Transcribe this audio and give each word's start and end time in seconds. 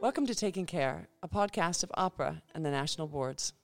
Welcome 0.00 0.26
to 0.26 0.34
Taking 0.34 0.66
Care, 0.66 1.08
a 1.22 1.28
podcast 1.28 1.82
of 1.82 1.90
Ahpra 1.96 2.42
and 2.54 2.64
the 2.64 2.70
national 2.70 3.06
boards. 3.06 3.54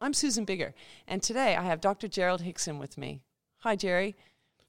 I'm 0.00 0.14
Susan 0.14 0.46
Biggar, 0.46 0.72
and 1.08 1.22
today 1.22 1.56
I 1.56 1.62
have 1.62 1.80
Dr. 1.80 2.06
Gerald 2.06 2.40
Hickson 2.40 2.78
with 2.78 2.96
me. 2.96 3.22
Hi, 3.58 3.74
Jerry. 3.74 4.14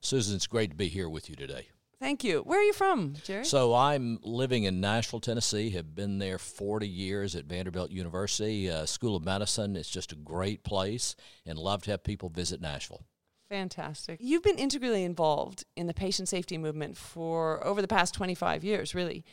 Susan, 0.02 0.36
it's 0.36 0.48
great 0.48 0.72
to 0.72 0.76
be 0.76 0.88
here 0.88 1.08
with 1.08 1.30
you 1.30 1.36
today. 1.36 1.68
Thank 2.00 2.24
you. 2.24 2.42
Where 2.42 2.60
are 2.60 2.64
you 2.64 2.74
from, 2.74 3.14
Jerry? 3.24 3.46
So 3.46 3.74
I'm 3.74 4.20
living 4.24 4.64
in 4.64 4.82
Nashville, 4.82 5.20
Tennessee. 5.20 5.70
Have 5.72 5.96
been 5.96 6.20
there 6.20 6.38
40 6.38 6.88
years 6.88 7.36
at 7.36 7.46
Vanderbilt 7.46 7.92
University 7.92 8.70
uh, 8.70 8.86
School 8.86 9.16
of 9.16 9.24
Medicine. 9.24 9.76
It's 9.76 9.90
just 9.90 10.12
a 10.12 10.16
great 10.16 10.64
place, 10.64 11.16
and 11.46 11.58
love 11.58 11.84
to 11.84 11.92
have 11.92 12.04
people 12.04 12.30
visit 12.30 12.60
Nashville. 12.60 13.06
Fantastic. 13.50 14.18
You've 14.22 14.44
been 14.44 14.58
integrally 14.58 15.04
involved 15.04 15.64
in 15.76 15.88
the 15.88 15.94
patient 15.94 16.28
safety 16.28 16.58
movement 16.58 16.98
for 16.98 17.66
over 17.66 17.82
the 17.82 17.88
past 17.88 18.14
25 18.14 18.64
years, 18.64 18.94
really. 18.94 19.24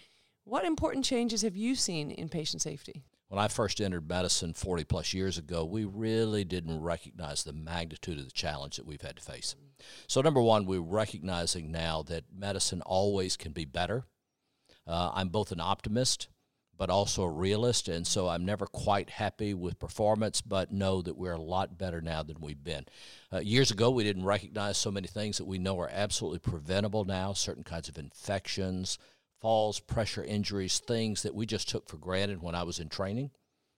What 0.46 0.66
important 0.66 1.06
changes 1.06 1.40
have 1.40 1.56
you 1.56 1.74
seen 1.74 2.10
in 2.10 2.28
patient 2.28 2.60
safety? 2.60 3.02
When 3.28 3.38
I 3.38 3.48
first 3.48 3.80
entered 3.80 4.06
medicine 4.06 4.52
40 4.52 4.84
plus 4.84 5.14
years 5.14 5.38
ago, 5.38 5.64
we 5.64 5.86
really 5.86 6.44
didn't 6.44 6.82
recognize 6.82 7.42
the 7.42 7.54
magnitude 7.54 8.18
of 8.18 8.26
the 8.26 8.30
challenge 8.30 8.76
that 8.76 8.84
we've 8.84 9.00
had 9.00 9.16
to 9.16 9.22
face. 9.22 9.56
So, 10.06 10.20
number 10.20 10.42
one, 10.42 10.66
we're 10.66 10.80
recognizing 10.80 11.72
now 11.72 12.02
that 12.04 12.24
medicine 12.30 12.82
always 12.82 13.38
can 13.38 13.52
be 13.52 13.64
better. 13.64 14.04
Uh, 14.86 15.12
I'm 15.14 15.30
both 15.30 15.50
an 15.50 15.60
optimist 15.60 16.28
but 16.76 16.90
also 16.90 17.22
a 17.22 17.30
realist, 17.30 17.88
and 17.88 18.06
so 18.06 18.28
I'm 18.28 18.44
never 18.44 18.66
quite 18.66 19.10
happy 19.10 19.54
with 19.54 19.78
performance, 19.78 20.40
but 20.40 20.72
know 20.72 21.02
that 21.02 21.16
we're 21.16 21.32
a 21.32 21.40
lot 21.40 21.78
better 21.78 22.00
now 22.00 22.22
than 22.22 22.40
we've 22.40 22.62
been. 22.62 22.84
Uh, 23.32 23.38
years 23.38 23.70
ago, 23.70 23.90
we 23.90 24.04
didn't 24.04 24.24
recognize 24.24 24.76
so 24.76 24.90
many 24.90 25.06
things 25.06 25.38
that 25.38 25.44
we 25.44 25.58
know 25.58 25.78
are 25.80 25.90
absolutely 25.92 26.40
preventable 26.40 27.04
now, 27.04 27.32
certain 27.32 27.64
kinds 27.64 27.88
of 27.88 27.98
infections, 27.98 28.98
falls, 29.44 29.78
pressure 29.78 30.24
injuries, 30.24 30.78
things 30.78 31.22
that 31.22 31.34
we 31.34 31.44
just 31.44 31.68
took 31.68 31.86
for 31.86 31.98
granted 31.98 32.40
when 32.40 32.54
I 32.54 32.62
was 32.62 32.78
in 32.78 32.88
training. 32.88 33.30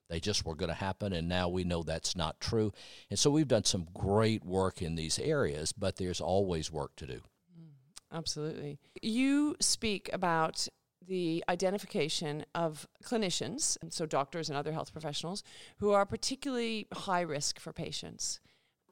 They 0.08 0.20
just 0.20 0.46
were 0.46 0.54
going 0.54 0.68
to 0.68 0.76
happen, 0.76 1.12
and 1.12 1.28
now 1.28 1.48
we 1.48 1.64
know 1.64 1.82
that's 1.82 2.14
not 2.14 2.40
true. 2.40 2.72
And 3.10 3.18
so 3.18 3.30
we've 3.30 3.48
done 3.48 3.64
some 3.64 3.88
great 3.92 4.44
work 4.44 4.80
in 4.80 4.94
these 4.94 5.18
areas, 5.18 5.72
but 5.72 5.96
there's 5.96 6.20
always 6.20 6.70
work 6.70 6.94
to 6.98 7.06
do. 7.08 7.14
Mm, 7.14 7.72
absolutely. 8.12 8.78
You 9.02 9.56
speak 9.58 10.08
about 10.12 10.68
the 11.04 11.42
identification 11.48 12.46
of 12.54 12.86
clinicians, 13.02 13.76
and 13.82 13.92
so 13.92 14.06
doctors 14.06 14.48
and 14.48 14.56
other 14.56 14.70
health 14.70 14.92
professionals, 14.92 15.42
who 15.78 15.90
are 15.90 16.06
particularly 16.06 16.86
high 16.94 17.22
risk 17.22 17.58
for 17.58 17.72
patients. 17.72 18.38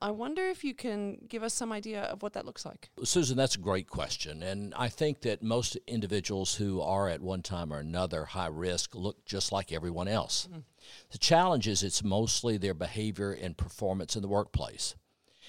I 0.02 0.10
wonder 0.10 0.42
if 0.42 0.64
you 0.64 0.74
can 0.74 1.18
give 1.28 1.42
us 1.42 1.54
some 1.54 1.72
idea 1.72 2.02
of 2.02 2.22
what 2.22 2.34
that 2.34 2.44
looks 2.44 2.66
like. 2.66 2.90
Susan, 3.04 3.36
that's 3.36 3.54
a 3.54 3.60
great 3.60 3.88
question. 3.88 4.42
And 4.42 4.74
I 4.74 4.88
think 4.88 5.22
that 5.22 5.42
most 5.42 5.76
individuals 5.86 6.56
who 6.56 6.80
are 6.82 7.08
at 7.08 7.22
one 7.22 7.42
time 7.42 7.72
or 7.72 7.78
another 7.78 8.26
high 8.26 8.48
risk 8.48 8.94
look 8.94 9.24
just 9.24 9.50
like 9.50 9.72
everyone 9.72 10.08
else. 10.08 10.48
Mm. 10.52 10.64
The 11.10 11.18
challenge 11.18 11.66
is 11.66 11.82
it's 11.82 12.04
mostly 12.04 12.58
their 12.58 12.74
behavior 12.74 13.32
and 13.32 13.56
performance 13.56 14.16
in 14.16 14.22
the 14.22 14.28
workplace. 14.28 14.94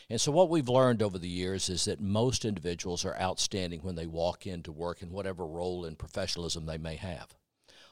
And 0.10 0.22
so, 0.22 0.32
what 0.32 0.50
we've 0.50 0.70
learned 0.70 1.02
over 1.02 1.18
the 1.18 1.28
years 1.28 1.68
is 1.68 1.86
that 1.86 2.00
most 2.00 2.46
individuals 2.46 3.04
are 3.06 3.20
outstanding 3.20 3.82
when 3.82 3.96
they 3.96 4.06
walk 4.06 4.46
into 4.46 4.72
work 4.72 5.02
in 5.02 5.12
whatever 5.12 5.46
role 5.46 5.84
in 5.84 5.96
professionalism 5.96 6.66
they 6.66 6.78
may 6.78 6.96
have. 6.96 7.36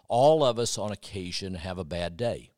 All 0.08 0.44
of 0.44 0.60
us, 0.60 0.78
on 0.78 0.92
occasion, 0.92 1.56
have 1.56 1.80
a 1.80 1.84
bad 1.84 2.16
day. 2.16 2.52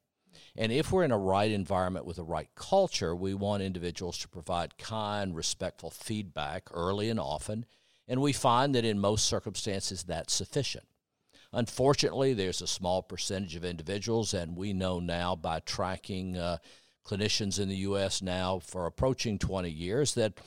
And 0.58 0.72
if 0.72 0.92
we're 0.92 1.04
in 1.04 1.12
a 1.12 1.18
right 1.18 1.52
environment 1.52 2.06
with 2.06 2.18
a 2.18 2.24
right 2.24 2.50
culture, 2.56 3.16
we 3.16 3.34
want 3.34 3.64
individuals 3.64 4.18
to 4.20 4.30
provide 4.30 4.78
kind, 4.78 5.36
respectful 5.36 5.90
feedback 5.90 6.70
early 6.72 7.10
and 7.10 7.20
often. 7.20 7.66
And 8.08 8.22
we 8.22 8.32
find 8.32 8.74
that 8.76 8.86
in 8.86 9.00
most 9.00 9.26
circumstances, 9.26 10.04
that's 10.04 10.34
sufficient. 10.34 10.86
Unfortunately, 11.52 12.34
there's 12.34 12.62
a 12.62 12.68
small 12.68 13.02
percentage 13.02 13.56
of 13.56 13.66
individuals, 13.66 14.34
and 14.34 14.56
we 14.56 14.74
know 14.74 15.00
now 15.00 15.36
by 15.36 15.60
tracking 15.60 16.38
uh, 16.38 16.58
clinicians 17.06 17.60
in 17.60 17.70
the 17.70 17.78
U.S. 17.78 18.22
now 18.22 18.60
for 18.60 18.86
approaching 18.86 19.38
20 19.38 19.70
years 19.70 20.14
that 20.16 20.40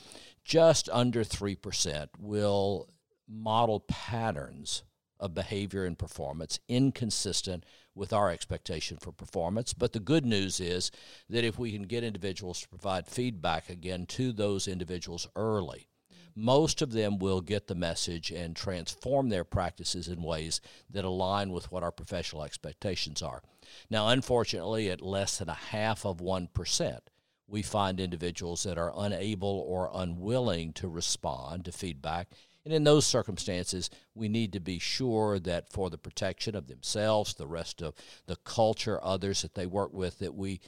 just 0.43 0.89
under 0.91 1.23
3% 1.23 2.07
will 2.19 2.89
model 3.27 3.81
patterns 3.81 4.83
of 5.19 5.33
behavior 5.33 5.85
and 5.85 5.97
performance 5.97 6.59
inconsistent 6.67 7.65
with 7.95 8.13
our 8.13 8.29
expectation 8.29 8.97
for 8.97 9.11
performance. 9.11 9.73
But 9.73 9.93
the 9.93 9.99
good 9.99 10.25
news 10.25 10.59
is 10.59 10.91
that 11.29 11.43
if 11.43 11.59
we 11.59 11.71
can 11.71 11.83
get 11.83 12.03
individuals 12.03 12.61
to 12.61 12.69
provide 12.69 13.07
feedback 13.07 13.69
again 13.69 14.05
to 14.07 14.31
those 14.31 14.67
individuals 14.67 15.27
early, 15.35 15.87
most 16.35 16.81
of 16.81 16.91
them 16.91 17.17
will 17.19 17.41
get 17.41 17.67
the 17.67 17.75
message 17.75 18.31
and 18.31 18.55
transform 18.55 19.29
their 19.29 19.43
practices 19.43 20.07
in 20.07 20.23
ways 20.23 20.61
that 20.89 21.03
align 21.03 21.51
with 21.51 21.71
what 21.71 21.83
our 21.83 21.91
professional 21.91 22.43
expectations 22.43 23.21
are. 23.21 23.41
Now, 23.89 24.07
unfortunately, 24.09 24.89
at 24.89 25.01
less 25.01 25.37
than 25.37 25.49
a 25.49 25.53
half 25.53 26.05
of 26.05 26.19
1%, 26.19 26.99
we 27.47 27.61
find 27.61 27.99
individuals 27.99 28.63
that 28.63 28.77
are 28.77 28.93
unable 28.95 29.65
or 29.67 29.89
unwilling 29.93 30.71
to 30.73 30.87
respond 30.87 31.65
to 31.65 31.71
feedback. 31.71 32.29
And 32.65 32.73
in 32.73 32.83
those 32.83 33.05
circumstances, 33.05 33.89
we 34.13 34.27
need 34.27 34.53
to 34.53 34.59
be 34.59 34.79
sure 34.79 35.39
that 35.39 35.71
for 35.71 35.89
the 35.89 35.97
protection 35.97 36.55
of 36.55 36.67
themselves, 36.67 37.33
the 37.33 37.47
rest 37.47 37.81
of 37.81 37.95
the 38.27 38.35
culture, 38.37 38.99
others 39.01 39.41
that 39.41 39.55
they 39.55 39.65
work 39.65 39.93
with, 39.93 40.19
that 40.19 40.35
we 40.35 40.59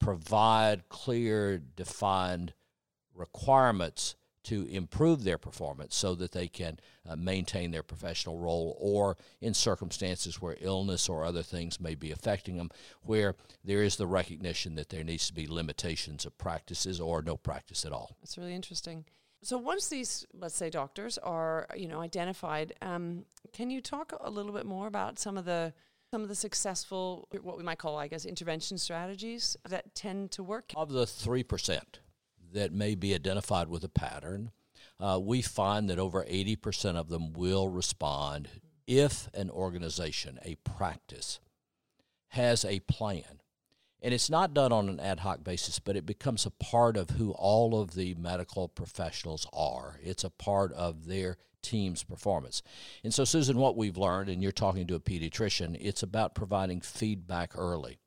provide 0.00 0.88
clear, 0.88 1.58
defined 1.58 2.54
requirements 3.14 4.16
to 4.46 4.64
improve 4.66 5.24
their 5.24 5.38
performance 5.38 5.96
so 5.96 6.14
that 6.14 6.30
they 6.30 6.46
can 6.46 6.78
uh, 7.08 7.16
maintain 7.16 7.72
their 7.72 7.82
professional 7.82 8.38
role 8.38 8.76
or 8.78 9.16
in 9.40 9.52
circumstances 9.52 10.40
where 10.40 10.56
illness 10.60 11.08
or 11.08 11.24
other 11.24 11.42
things 11.42 11.80
may 11.80 11.96
be 11.96 12.12
affecting 12.12 12.56
them 12.56 12.70
where 13.02 13.34
there 13.64 13.82
is 13.82 13.96
the 13.96 14.06
recognition 14.06 14.76
that 14.76 14.88
there 14.88 15.02
needs 15.02 15.26
to 15.26 15.34
be 15.34 15.48
limitations 15.48 16.24
of 16.24 16.38
practices 16.38 17.00
or 17.00 17.22
no 17.22 17.36
practice 17.36 17.84
at 17.84 17.90
all. 17.90 18.16
That's 18.20 18.38
really 18.38 18.54
interesting 18.54 19.04
so 19.42 19.58
once 19.58 19.88
these 19.88 20.26
let's 20.34 20.56
say 20.56 20.70
doctors 20.70 21.18
are 21.18 21.66
you 21.76 21.88
know 21.88 22.00
identified 22.00 22.72
um, 22.82 23.24
can 23.52 23.70
you 23.70 23.80
talk 23.80 24.12
a 24.20 24.30
little 24.30 24.52
bit 24.52 24.66
more 24.66 24.86
about 24.86 25.18
some 25.18 25.36
of 25.36 25.44
the 25.44 25.72
some 26.10 26.22
of 26.22 26.28
the 26.28 26.34
successful 26.34 27.28
what 27.42 27.56
we 27.56 27.64
might 27.64 27.78
call 27.78 27.98
i 27.98 28.08
guess 28.08 28.24
intervention 28.24 28.78
strategies 28.78 29.56
that 29.68 29.94
tend 29.94 30.30
to 30.30 30.42
work 30.42 30.72
of 30.76 30.90
the 30.90 31.04
3% 31.04 31.80
that 32.52 32.72
may 32.72 32.94
be 32.94 33.14
identified 33.14 33.68
with 33.68 33.84
a 33.84 33.88
pattern, 33.88 34.50
uh, 34.98 35.18
we 35.22 35.42
find 35.42 35.88
that 35.90 35.98
over 35.98 36.24
80% 36.24 36.96
of 36.96 37.08
them 37.08 37.32
will 37.32 37.68
respond 37.68 38.48
if 38.86 39.28
an 39.34 39.50
organization, 39.50 40.38
a 40.42 40.56
practice, 40.56 41.40
has 42.28 42.64
a 42.64 42.80
plan. 42.80 43.40
And 44.06 44.14
it's 44.14 44.30
not 44.30 44.54
done 44.54 44.70
on 44.70 44.88
an 44.88 45.00
ad 45.00 45.18
hoc 45.18 45.42
basis, 45.42 45.80
but 45.80 45.96
it 45.96 46.06
becomes 46.06 46.46
a 46.46 46.52
part 46.52 46.96
of 46.96 47.10
who 47.10 47.32
all 47.32 47.80
of 47.80 47.96
the 47.96 48.14
medical 48.14 48.68
professionals 48.68 49.48
are. 49.52 49.98
It's 50.00 50.22
a 50.22 50.30
part 50.30 50.72
of 50.74 51.06
their 51.06 51.38
team's 51.60 52.04
performance. 52.04 52.62
And 53.02 53.12
so, 53.12 53.24
Susan, 53.24 53.56
what 53.56 53.76
we've 53.76 53.96
learned, 53.96 54.28
and 54.28 54.44
you're 54.44 54.52
talking 54.52 54.86
to 54.86 54.94
a 54.94 55.00
pediatrician, 55.00 55.76
it's 55.80 56.04
about 56.04 56.36
providing 56.36 56.82
feedback 56.82 57.58
early. 57.58 57.98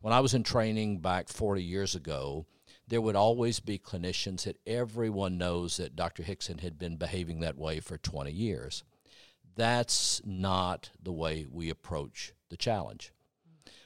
When 0.00 0.12
I 0.12 0.20
was 0.20 0.34
in 0.34 0.44
training 0.44 0.98
back 0.98 1.28
40 1.28 1.64
years 1.64 1.96
ago, 1.96 2.46
there 2.86 3.00
would 3.00 3.16
always 3.16 3.58
be 3.58 3.76
clinicians 3.76 4.44
that 4.44 4.60
everyone 4.68 5.36
knows 5.36 5.78
that 5.78 5.96
Dr. 5.96 6.22
Hickson 6.22 6.58
had 6.58 6.78
been 6.78 6.94
behaving 6.94 7.40
that 7.40 7.58
way 7.58 7.80
for 7.80 7.98
20 7.98 8.30
years. 8.30 8.84
That's 9.56 10.22
not 10.24 10.90
the 11.02 11.10
way 11.10 11.44
we 11.50 11.70
approach 11.70 12.34
the 12.50 12.56
challenge. 12.56 13.10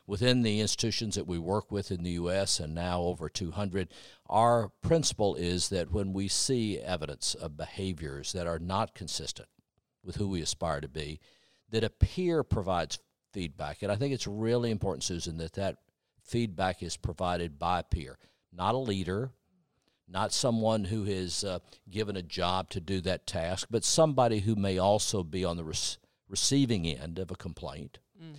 Within 0.09 0.41
the 0.41 0.61
institutions 0.61 1.17
that 1.17 1.27
we 1.27 1.39
work 1.39 1.71
with 1.71 1.91
in 1.91 2.03
the 2.03 2.13
U.S. 2.13 2.61
and 2.61 2.75
now 2.75 3.03
over 3.03 3.29
200, 3.29 3.89
our 4.27 4.71
principle 4.81 5.35
is 5.35 5.69
that 5.69 5.93
when 5.93 6.15
we 6.15 6.29
see 6.29 6.79
evidence 6.79 7.35
of 7.35 7.59
behaviors 7.59 8.33
that 8.33 8.47
are 8.47 8.59
not 8.59 8.95
consistent 8.95 9.51
with 10.03 10.17
who 10.17 10.27
we 10.27 10.41
aspire 10.41 10.81
to 10.81 10.89
be, 10.89 11.21
that 11.69 11.85
a 11.85 11.91
peer 11.91 12.43
provides 12.43 12.99
feedback. 13.35 13.83
And 13.83 13.93
I 13.93 13.97
think 13.97 14.15
it's 14.15 14.27
really 14.27 14.71
important, 14.71 15.05
Susan, 15.05 15.37
that 15.37 15.53
that 15.53 15.77
feedback 16.25 16.83
is 16.83 16.97
provided 16.97 17.59
by 17.59 17.81
a 17.81 17.85
peer 17.85 18.19
not 18.51 18.75
a 18.75 18.79
leader, 18.79 19.31
not 20.09 20.33
someone 20.33 20.85
who 20.85 21.05
is 21.05 21.45
uh, 21.45 21.59
given 21.91 22.17
a 22.17 22.23
job 22.23 22.71
to 22.71 22.81
do 22.81 23.01
that 23.03 23.27
task, 23.27 23.69
but 23.71 23.85
somebody 23.85 24.41
who 24.41 24.57
may 24.57 24.79
also 24.79 25.23
be 25.23 25.45
on 25.45 25.59
the 25.59 25.65
re- 25.65 25.75
receiving 26.29 26.87
end 26.87 27.19
of 27.19 27.31
a 27.31 27.37
complaint. 27.37 27.99
Mm. 28.19 28.35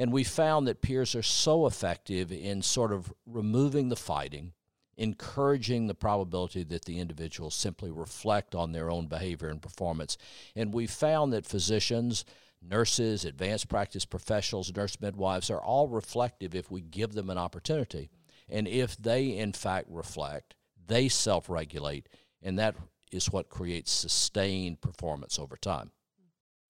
And 0.00 0.14
we 0.14 0.24
found 0.24 0.66
that 0.66 0.80
peers 0.80 1.14
are 1.14 1.22
so 1.22 1.66
effective 1.66 2.32
in 2.32 2.62
sort 2.62 2.90
of 2.90 3.12
removing 3.26 3.90
the 3.90 3.96
fighting, 3.96 4.54
encouraging 4.96 5.88
the 5.88 5.94
probability 5.94 6.64
that 6.64 6.86
the 6.86 6.98
individuals 6.98 7.54
simply 7.54 7.90
reflect 7.90 8.54
on 8.54 8.72
their 8.72 8.90
own 8.90 9.08
behavior 9.08 9.50
and 9.50 9.60
performance. 9.60 10.16
And 10.56 10.72
we 10.72 10.86
found 10.86 11.34
that 11.34 11.44
physicians, 11.44 12.24
nurses, 12.62 13.26
advanced 13.26 13.68
practice 13.68 14.06
professionals, 14.06 14.74
nurse 14.74 14.98
midwives 15.02 15.50
are 15.50 15.60
all 15.60 15.86
reflective 15.86 16.54
if 16.54 16.70
we 16.70 16.80
give 16.80 17.12
them 17.12 17.28
an 17.28 17.36
opportunity. 17.36 18.08
And 18.48 18.66
if 18.66 18.96
they, 18.96 19.36
in 19.36 19.52
fact, 19.52 19.88
reflect, 19.90 20.54
they 20.86 21.10
self 21.10 21.50
regulate, 21.50 22.08
and 22.42 22.58
that 22.58 22.74
is 23.12 23.30
what 23.30 23.50
creates 23.50 23.92
sustained 23.92 24.80
performance 24.80 25.38
over 25.38 25.58
time. 25.58 25.90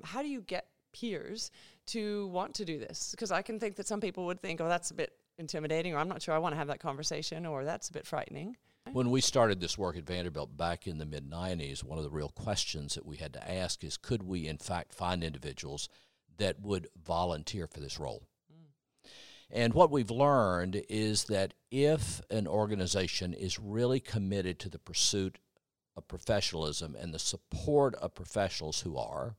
How 0.02 0.20
do 0.20 0.28
you 0.28 0.40
get 0.40 0.66
peers 0.92 1.50
to 1.87 2.28
want 2.28 2.54
to 2.54 2.64
do 2.64 2.78
this? 2.78 3.10
Because 3.10 3.31
I 3.31 3.42
can 3.42 3.58
think 3.58 3.76
that 3.76 3.87
some 3.87 4.00
people 4.00 4.26
would 4.26 4.40
think, 4.40 4.60
oh, 4.60 4.69
that's 4.69 4.90
a 4.90 4.94
bit 4.94 5.12
intimidating, 5.38 5.94
or 5.94 5.98
I'm 5.98 6.08
not 6.08 6.22
sure 6.22 6.34
I 6.34 6.38
want 6.38 6.52
to 6.52 6.58
have 6.58 6.69
that 6.69 6.81
conversation, 6.81 7.46
or 7.46 7.64
that's 7.64 7.88
a 7.88 7.92
bit 7.92 8.06
frightening. 8.06 8.56
When 8.92 9.10
we 9.10 9.20
started 9.20 9.60
this 9.60 9.78
work 9.78 9.96
at 9.96 10.04
Vanderbilt 10.04 10.56
back 10.56 10.87
in 10.87 10.98
the 10.98 11.06
mid 11.06 11.31
90s, 11.31 11.84
one 11.84 11.98
of 11.98 12.04
the 12.04 12.10
real 12.10 12.31
questions 12.31 12.94
that 12.94 13.06
we 13.06 13.16
had 13.16 13.32
to 13.34 13.50
ask 13.50 13.84
is 13.84 13.96
could 13.96 14.22
we, 14.22 14.46
in 14.46 14.58
fact, 14.58 14.94
find 14.94 15.22
individuals 15.22 15.88
that 16.38 16.60
would 16.60 16.88
volunteer 17.00 17.66
for 17.66 17.81
this 17.81 18.00
role? 18.00 18.26
Mm. 18.52 19.10
And 19.50 19.75
what 19.75 19.90
we've 19.90 20.10
learned 20.10 20.82
is 20.88 21.25
that 21.25 21.54
if 21.70 22.20
an 22.31 22.48
organization 22.48 23.32
is 23.32 23.58
really 23.58 24.00
committed 24.00 24.58
to 24.60 24.69
the 24.69 24.78
pursuit 24.78 25.38
of 25.96 26.08
professionalism 26.08 26.96
and 26.98 27.14
the 27.14 27.19
support 27.19 27.94
of 27.96 28.14
professionals 28.14 28.81
who 28.81 28.96
are, 28.96 29.37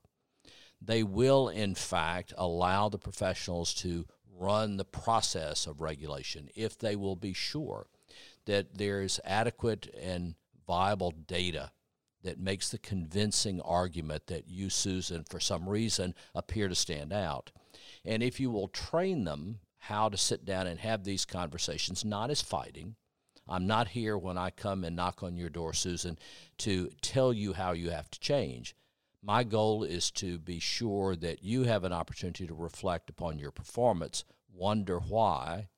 they 0.84 1.02
will, 1.02 1.48
in 1.48 1.74
fact, 1.74 2.32
allow 2.36 2.88
the 2.88 2.98
professionals 2.98 3.74
to 3.74 4.06
run 4.38 4.76
the 4.76 4.84
process 4.84 5.66
of 5.66 5.80
regulation 5.80 6.48
if 6.56 6.78
they 6.78 6.96
will 6.96 7.16
be 7.16 7.32
sure 7.32 7.86
that 8.46 8.76
there's 8.76 9.20
adequate 9.24 9.94
and 10.00 10.34
viable 10.66 11.12
data 11.12 11.70
that 12.22 12.38
makes 12.38 12.70
the 12.70 12.78
convincing 12.78 13.60
argument 13.60 14.26
that 14.26 14.48
you, 14.48 14.70
Susan, 14.70 15.24
for 15.28 15.40
some 15.40 15.68
reason 15.68 16.14
appear 16.34 16.68
to 16.68 16.74
stand 16.74 17.12
out. 17.12 17.50
And 18.04 18.22
if 18.22 18.40
you 18.40 18.50
will 18.50 18.68
train 18.68 19.24
them 19.24 19.60
how 19.78 20.08
to 20.08 20.16
sit 20.16 20.44
down 20.44 20.68
and 20.68 20.78
have 20.78 21.02
these 21.02 21.24
conversations, 21.24 22.04
not 22.04 22.30
as 22.30 22.40
fighting. 22.40 22.94
I'm 23.48 23.66
not 23.66 23.88
here 23.88 24.16
when 24.16 24.38
I 24.38 24.50
come 24.50 24.84
and 24.84 24.94
knock 24.94 25.24
on 25.24 25.36
your 25.36 25.48
door, 25.48 25.72
Susan, 25.72 26.16
to 26.58 26.90
tell 27.00 27.32
you 27.32 27.52
how 27.52 27.72
you 27.72 27.90
have 27.90 28.08
to 28.12 28.20
change. 28.20 28.76
My 29.22 29.44
goal 29.44 29.84
is 29.84 30.10
to 30.12 30.38
be 30.38 30.58
sure 30.58 31.14
that 31.16 31.44
you 31.44 31.62
have 31.62 31.84
an 31.84 31.92
opportunity 31.92 32.46
to 32.46 32.54
reflect 32.54 33.08
upon 33.08 33.38
your 33.38 33.52
performance, 33.52 34.24
wonder 34.52 34.98
why, 34.98 35.68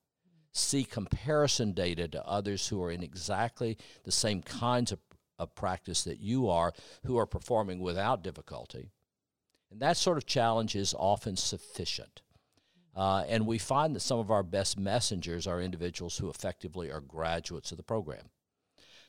see 0.51 0.83
comparison 0.83 1.73
data 1.73 2.07
to 2.07 2.25
others 2.25 2.67
who 2.67 2.81
are 2.81 2.91
in 2.91 3.03
exactly 3.03 3.77
the 4.03 4.11
same 4.11 4.41
kinds 4.41 4.91
of, 4.91 4.99
of 5.37 5.53
practice 5.53 6.03
that 6.05 6.19
you 6.19 6.49
are, 6.49 6.73
who 7.05 7.17
are 7.17 7.27
performing 7.27 7.81
without 7.81 8.23
difficulty. 8.23 8.89
And 9.69 9.79
that 9.79 9.97
sort 9.97 10.17
of 10.17 10.25
challenge 10.25 10.75
is 10.75 10.95
often 10.97 11.35
sufficient. 11.35 12.23
Uh, 12.95 13.25
and 13.27 13.45
we 13.45 13.57
find 13.57 13.93
that 13.95 13.99
some 13.99 14.19
of 14.19 14.31
our 14.31 14.43
best 14.43 14.79
messengers 14.79 15.45
are 15.45 15.61
individuals 15.61 16.17
who 16.17 16.29
effectively 16.29 16.89
are 16.89 17.01
graduates 17.01 17.71
of 17.71 17.77
the 17.77 17.83
program. 17.83 18.29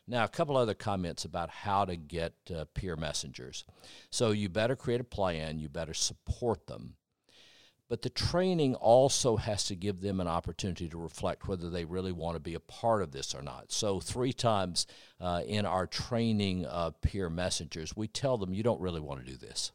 Now, 0.09 0.25
a 0.25 0.29
couple 0.29 0.57
other 0.57 0.75
comments 0.75 1.25
about 1.25 1.51
how 1.51 1.85
to 1.85 1.97
get 1.97 2.35
uh, 2.55 2.67
peer 2.75 2.97
messengers. 2.97 3.65
So, 4.11 4.31
you 4.31 4.49
better 4.49 4.77
create 4.77 5.01
a 5.01 5.05
plan, 5.05 5.59
you 5.59 5.69
better 5.69 5.95
support 5.95 6.67
them. 6.67 6.95
But 7.89 8.03
the 8.03 8.11
training 8.11 8.75
also 8.75 9.37
has 9.37 9.65
to 9.65 9.77
give 9.77 10.01
them 10.01 10.21
an 10.21 10.27
opportunity 10.27 10.89
to 10.89 10.99
reflect 10.99 11.47
whether 11.47 11.71
they 11.71 11.85
really 11.85 12.13
want 12.13 12.35
to 12.35 12.41
be 12.41 12.55
a 12.55 12.61
part 12.61 13.03
of 13.03 13.13
this 13.13 13.35
or 13.35 13.43
not. 13.43 13.73
So, 13.73 14.01
three 14.01 14.33
times 14.33 14.87
uh, 15.21 15.43
in 15.47 15.67
our 15.67 15.87
training 15.87 16.67
of 16.67 17.01
peer 17.01 17.29
messengers, 17.29 17.97
we 17.97 18.07
tell 18.07 18.39
them 18.39 18.55
you 18.55 18.63
don't 18.63 18.81
really 18.81 19.01
want 19.01 19.25
to 19.25 19.31
do 19.31 19.37
this 19.37 19.73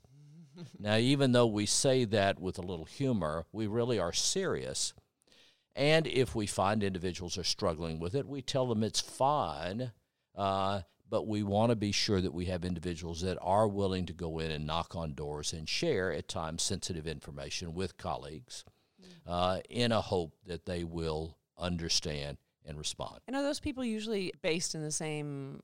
now, 0.79 0.97
even 0.97 1.31
though 1.31 1.47
we 1.47 1.65
say 1.65 2.05
that 2.05 2.39
with 2.39 2.57
a 2.57 2.63
little 2.63 2.85
humor, 2.85 3.45
we 3.51 3.67
really 3.67 3.99
are 3.99 4.13
serious. 4.13 4.93
And 5.75 6.05
if 6.07 6.35
we 6.35 6.47
find 6.47 6.83
individuals 6.83 7.37
are 7.37 7.43
struggling 7.43 7.99
with 7.99 8.13
it, 8.13 8.27
we 8.27 8.41
tell 8.41 8.67
them 8.67 8.83
it's 8.83 8.99
fine, 8.99 9.91
uh, 10.35 10.81
but 11.09 11.27
we 11.27 11.43
want 11.43 11.71
to 11.71 11.75
be 11.75 11.91
sure 11.91 12.21
that 12.21 12.33
we 12.33 12.45
have 12.45 12.63
individuals 12.63 13.21
that 13.21 13.37
are 13.41 13.67
willing 13.67 14.05
to 14.05 14.13
go 14.13 14.39
in 14.39 14.49
and 14.51 14.65
knock 14.65 14.95
on 14.95 15.13
doors 15.13 15.51
and 15.51 15.67
share 15.67 16.11
at 16.11 16.27
times 16.27 16.63
sensitive 16.63 17.05
information 17.05 17.73
with 17.73 17.97
colleagues 17.97 18.63
uh, 19.27 19.59
in 19.69 19.91
a 19.91 20.01
hope 20.01 20.33
that 20.47 20.65
they 20.65 20.83
will 20.83 21.37
understand 21.57 22.37
and 22.65 22.77
respond. 22.77 23.19
And 23.27 23.35
are 23.35 23.43
those 23.43 23.59
people 23.59 23.83
usually 23.83 24.31
based 24.41 24.73
in 24.73 24.83
the 24.83 24.91
same 24.91 25.61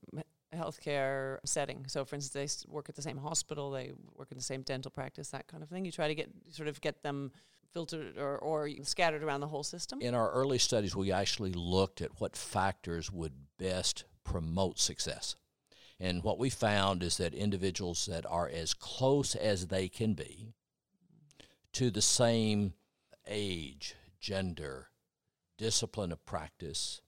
healthcare 0.54 1.38
setting. 1.44 1.84
So, 1.88 2.04
for 2.04 2.16
instance, 2.16 2.64
they 2.64 2.72
work 2.72 2.88
at 2.88 2.94
the 2.94 3.02
same 3.02 3.18
hospital, 3.18 3.70
they 3.70 3.92
work 4.14 4.30
in 4.30 4.38
the 4.38 4.44
same 4.44 4.62
dental 4.62 4.90
practice, 4.90 5.28
that 5.30 5.46
kind 5.46 5.62
of 5.62 5.68
thing. 5.68 5.84
You 5.84 5.92
try 5.92 6.08
to 6.08 6.14
get 6.14 6.30
sort 6.50 6.68
of 6.68 6.80
get 6.80 7.02
them 7.02 7.32
filtered 7.72 8.16
or, 8.16 8.38
or 8.38 8.70
scattered 8.82 9.22
around 9.22 9.40
the 9.40 9.46
whole 9.46 9.62
system. 9.62 10.00
In 10.00 10.14
our 10.14 10.30
early 10.32 10.58
studies, 10.58 10.96
we 10.96 11.12
actually 11.12 11.52
looked 11.52 12.00
at 12.00 12.20
what 12.20 12.36
factors 12.36 13.12
would 13.12 13.32
best 13.58 14.04
promote 14.28 14.78
success. 14.78 15.36
And 15.98 16.22
what 16.22 16.38
we 16.38 16.50
found 16.50 17.02
is 17.02 17.16
that 17.16 17.34
individuals 17.34 18.06
that 18.06 18.26
are 18.26 18.48
as 18.48 18.74
close 18.74 19.34
as 19.34 19.66
they 19.66 19.88
can 19.88 20.14
be 20.14 20.54
to 21.72 21.90
the 21.90 22.02
same 22.02 22.74
age, 23.26 23.94
gender, 24.20 24.88
discipline 25.56 26.12
of 26.12 26.24
practice, 26.24 27.00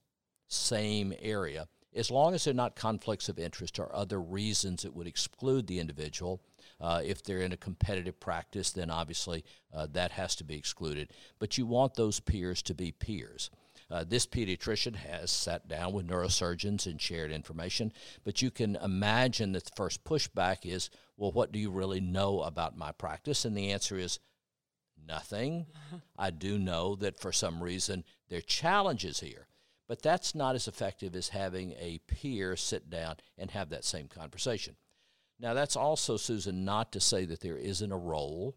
same 0.47 1.13
area 1.21 1.67
as 1.93 2.09
long 2.09 2.33
as 2.33 2.43
they're 2.43 2.53
not 2.53 2.75
conflicts 2.75 3.27
of 3.27 3.37
interest 3.37 3.77
or 3.79 3.93
other 3.93 4.21
reasons 4.21 4.83
that 4.83 4.95
would 4.95 5.07
exclude 5.07 5.67
the 5.67 5.79
individual. 5.79 6.41
Uh, 6.79 7.01
if 7.03 7.23
they're 7.23 7.41
in 7.41 7.51
a 7.51 7.57
competitive 7.57 8.19
practice, 8.19 8.71
then 8.71 8.89
obviously 8.89 9.43
uh, 9.73 9.87
that 9.91 10.11
has 10.11 10.35
to 10.35 10.43
be 10.43 10.55
excluded. 10.55 11.09
But 11.37 11.57
you 11.57 11.65
want 11.65 11.95
those 11.95 12.19
peers 12.19 12.61
to 12.63 12.73
be 12.73 12.91
peers. 12.91 13.51
Uh, 13.91 14.05
this 14.07 14.25
pediatrician 14.25 14.95
has 14.95 15.29
sat 15.29 15.67
down 15.67 15.91
with 15.91 16.07
neurosurgeons 16.07 16.85
and 16.85 17.01
shared 17.01 17.31
information, 17.31 17.91
but 18.23 18.41
you 18.41 18.49
can 18.49 18.77
imagine 18.77 19.51
that 19.51 19.65
the 19.65 19.71
first 19.75 20.03
pushback 20.05 20.59
is, 20.63 20.89
well, 21.17 21.31
what 21.31 21.51
do 21.51 21.59
you 21.59 21.69
really 21.69 21.99
know 21.99 22.41
about 22.41 22.77
my 22.77 22.91
practice? 22.93 23.43
And 23.43 23.55
the 23.55 23.71
answer 23.71 23.97
is 23.97 24.19
nothing. 25.05 25.65
I 26.17 26.29
do 26.29 26.57
know 26.57 26.95
that 26.95 27.19
for 27.19 27.33
some 27.33 27.61
reason 27.61 28.05
there 28.29 28.39
are 28.39 28.43
challenges 28.43 29.19
here. 29.19 29.47
But 29.87 30.01
that's 30.01 30.33
not 30.33 30.55
as 30.55 30.69
effective 30.69 31.17
as 31.17 31.29
having 31.29 31.73
a 31.73 31.99
peer 32.07 32.55
sit 32.55 32.89
down 32.89 33.17
and 33.37 33.51
have 33.51 33.71
that 33.71 33.83
same 33.83 34.07
conversation. 34.07 34.77
Now, 35.37 35.53
that's 35.53 35.75
also, 35.75 36.15
Susan, 36.15 36.63
not 36.63 36.93
to 36.93 37.01
say 37.01 37.25
that 37.25 37.41
there 37.41 37.57
isn't 37.57 37.91
a 37.91 37.97
role 37.97 38.55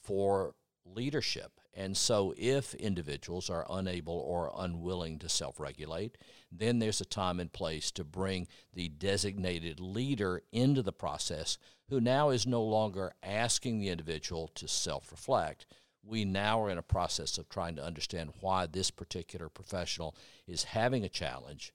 for 0.00 0.54
leadership. 0.84 1.60
And 1.78 1.94
so, 1.94 2.32
if 2.38 2.74
individuals 2.74 3.50
are 3.50 3.66
unable 3.68 4.14
or 4.14 4.50
unwilling 4.56 5.18
to 5.18 5.28
self 5.28 5.60
regulate, 5.60 6.16
then 6.50 6.78
there's 6.78 7.02
a 7.02 7.04
time 7.04 7.38
and 7.38 7.52
place 7.52 7.90
to 7.92 8.04
bring 8.04 8.48
the 8.72 8.88
designated 8.88 9.78
leader 9.78 10.42
into 10.52 10.82
the 10.82 10.92
process 10.92 11.58
who 11.88 12.00
now 12.00 12.30
is 12.30 12.46
no 12.46 12.62
longer 12.62 13.12
asking 13.22 13.78
the 13.78 13.90
individual 13.90 14.48
to 14.54 14.66
self 14.66 15.10
reflect, 15.10 15.66
we 16.02 16.24
now 16.24 16.62
are 16.62 16.70
in 16.70 16.78
a 16.78 16.82
process 16.82 17.36
of 17.36 17.48
trying 17.48 17.76
to 17.76 17.84
understand 17.84 18.32
why 18.40 18.66
this 18.66 18.90
particular 18.90 19.48
professional 19.48 20.16
is 20.46 20.64
having 20.64 21.04
a 21.04 21.08
challenge. 21.08 21.72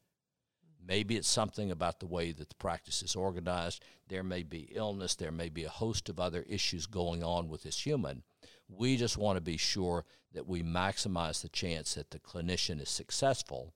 Maybe 0.84 1.16
it's 1.16 1.28
something 1.28 1.70
about 1.70 2.00
the 2.00 2.08
way 2.08 2.32
that 2.32 2.50
the 2.50 2.56
practice 2.56 3.04
is 3.04 3.16
organized. 3.16 3.84
There 4.08 4.24
may 4.24 4.42
be 4.42 4.72
illness. 4.74 5.16
There 5.16 5.32
may 5.32 5.50
be 5.50 5.64
a 5.64 5.70
host 5.70 6.10
of 6.10 6.20
other 6.20 6.42
issues 6.50 6.88
going 6.88 7.24
on 7.24 7.50
with 7.50 7.64
this 7.64 7.86
human. 7.86 8.24
We 8.76 8.98
just 8.98 9.18
want 9.18 9.38
to 9.38 9.42
be 9.42 9.58
sure 9.58 10.06
that 10.34 10.48
we 10.48 10.64
maximize 10.64 11.42
the 11.42 11.50
chance 11.50 11.96
that 11.96 12.12
the 12.12 12.20
clinician 12.20 12.82
is 12.82 12.90
successful 12.90 13.74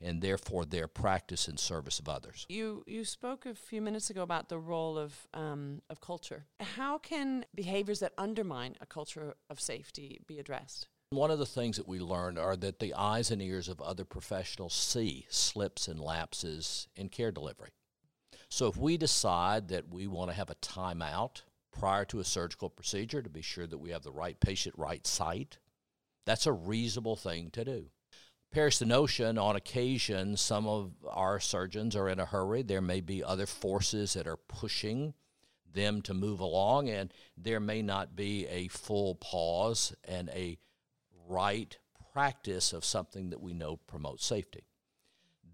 and 0.00 0.22
therefore 0.22 0.64
their 0.64 0.88
practice 0.88 1.46
in 1.46 1.56
service 1.56 1.98
of 1.98 2.08
others. 2.08 2.46
You 2.48 2.82
you 2.86 3.04
spoke 3.04 3.44
a 3.44 3.54
few 3.54 3.82
minutes 3.82 4.08
ago 4.08 4.22
about 4.22 4.48
the 4.48 4.58
role 4.58 4.96
of 4.96 5.28
um, 5.34 5.82
of 5.90 6.00
culture. 6.00 6.46
How 6.60 6.98
can 6.98 7.44
behaviors 7.54 8.00
that 8.00 8.12
undermine 8.16 8.76
a 8.80 8.86
culture 8.86 9.34
of 9.50 9.60
safety 9.60 10.20
be 10.26 10.38
addressed? 10.38 10.88
One 11.10 11.30
of 11.30 11.40
the 11.40 11.46
things 11.46 11.76
that 11.76 11.88
we 11.88 11.98
learned 11.98 12.38
are 12.38 12.56
that 12.56 12.78
the 12.78 12.94
eyes 12.94 13.30
and 13.30 13.42
ears 13.42 13.68
of 13.68 13.80
other 13.80 14.04
professionals 14.04 14.74
see 14.74 15.26
slips 15.28 15.88
and 15.88 16.00
lapses 16.00 16.86
in 16.94 17.08
care 17.08 17.32
delivery. 17.32 17.70
So 18.48 18.68
if 18.68 18.76
we 18.76 18.96
decide 18.96 19.68
that 19.68 19.92
we 19.92 20.06
want 20.06 20.30
to 20.30 20.36
have 20.36 20.50
a 20.50 20.54
timeout 20.56 21.42
prior 21.72 22.04
to 22.06 22.20
a 22.20 22.24
surgical 22.24 22.70
procedure 22.70 23.22
to 23.22 23.30
be 23.30 23.42
sure 23.42 23.66
that 23.66 23.78
we 23.78 23.90
have 23.90 24.02
the 24.02 24.12
right 24.12 24.38
patient, 24.40 24.74
right 24.76 25.06
site, 25.06 25.58
that's 26.26 26.46
a 26.46 26.52
reasonable 26.52 27.16
thing 27.16 27.50
to 27.50 27.64
do. 27.64 27.86
Perish 28.52 28.78
the 28.78 28.86
notion 28.86 29.38
on 29.38 29.54
occasion 29.56 30.36
some 30.36 30.66
of 30.66 30.92
our 31.08 31.38
surgeons 31.38 31.94
are 31.94 32.08
in 32.08 32.18
a 32.18 32.26
hurry. 32.26 32.62
There 32.62 32.80
may 32.80 33.00
be 33.00 33.22
other 33.22 33.46
forces 33.46 34.14
that 34.14 34.26
are 34.26 34.36
pushing 34.36 35.14
them 35.72 36.02
to 36.02 36.14
move 36.14 36.40
along 36.40 36.88
and 36.88 37.14
there 37.36 37.60
may 37.60 37.80
not 37.80 38.16
be 38.16 38.46
a 38.48 38.66
full 38.68 39.14
pause 39.14 39.94
and 40.02 40.28
a 40.30 40.58
right 41.28 41.78
practice 42.12 42.72
of 42.72 42.84
something 42.84 43.30
that 43.30 43.40
we 43.40 43.52
know 43.52 43.76
promotes 43.76 44.26
safety 44.26 44.64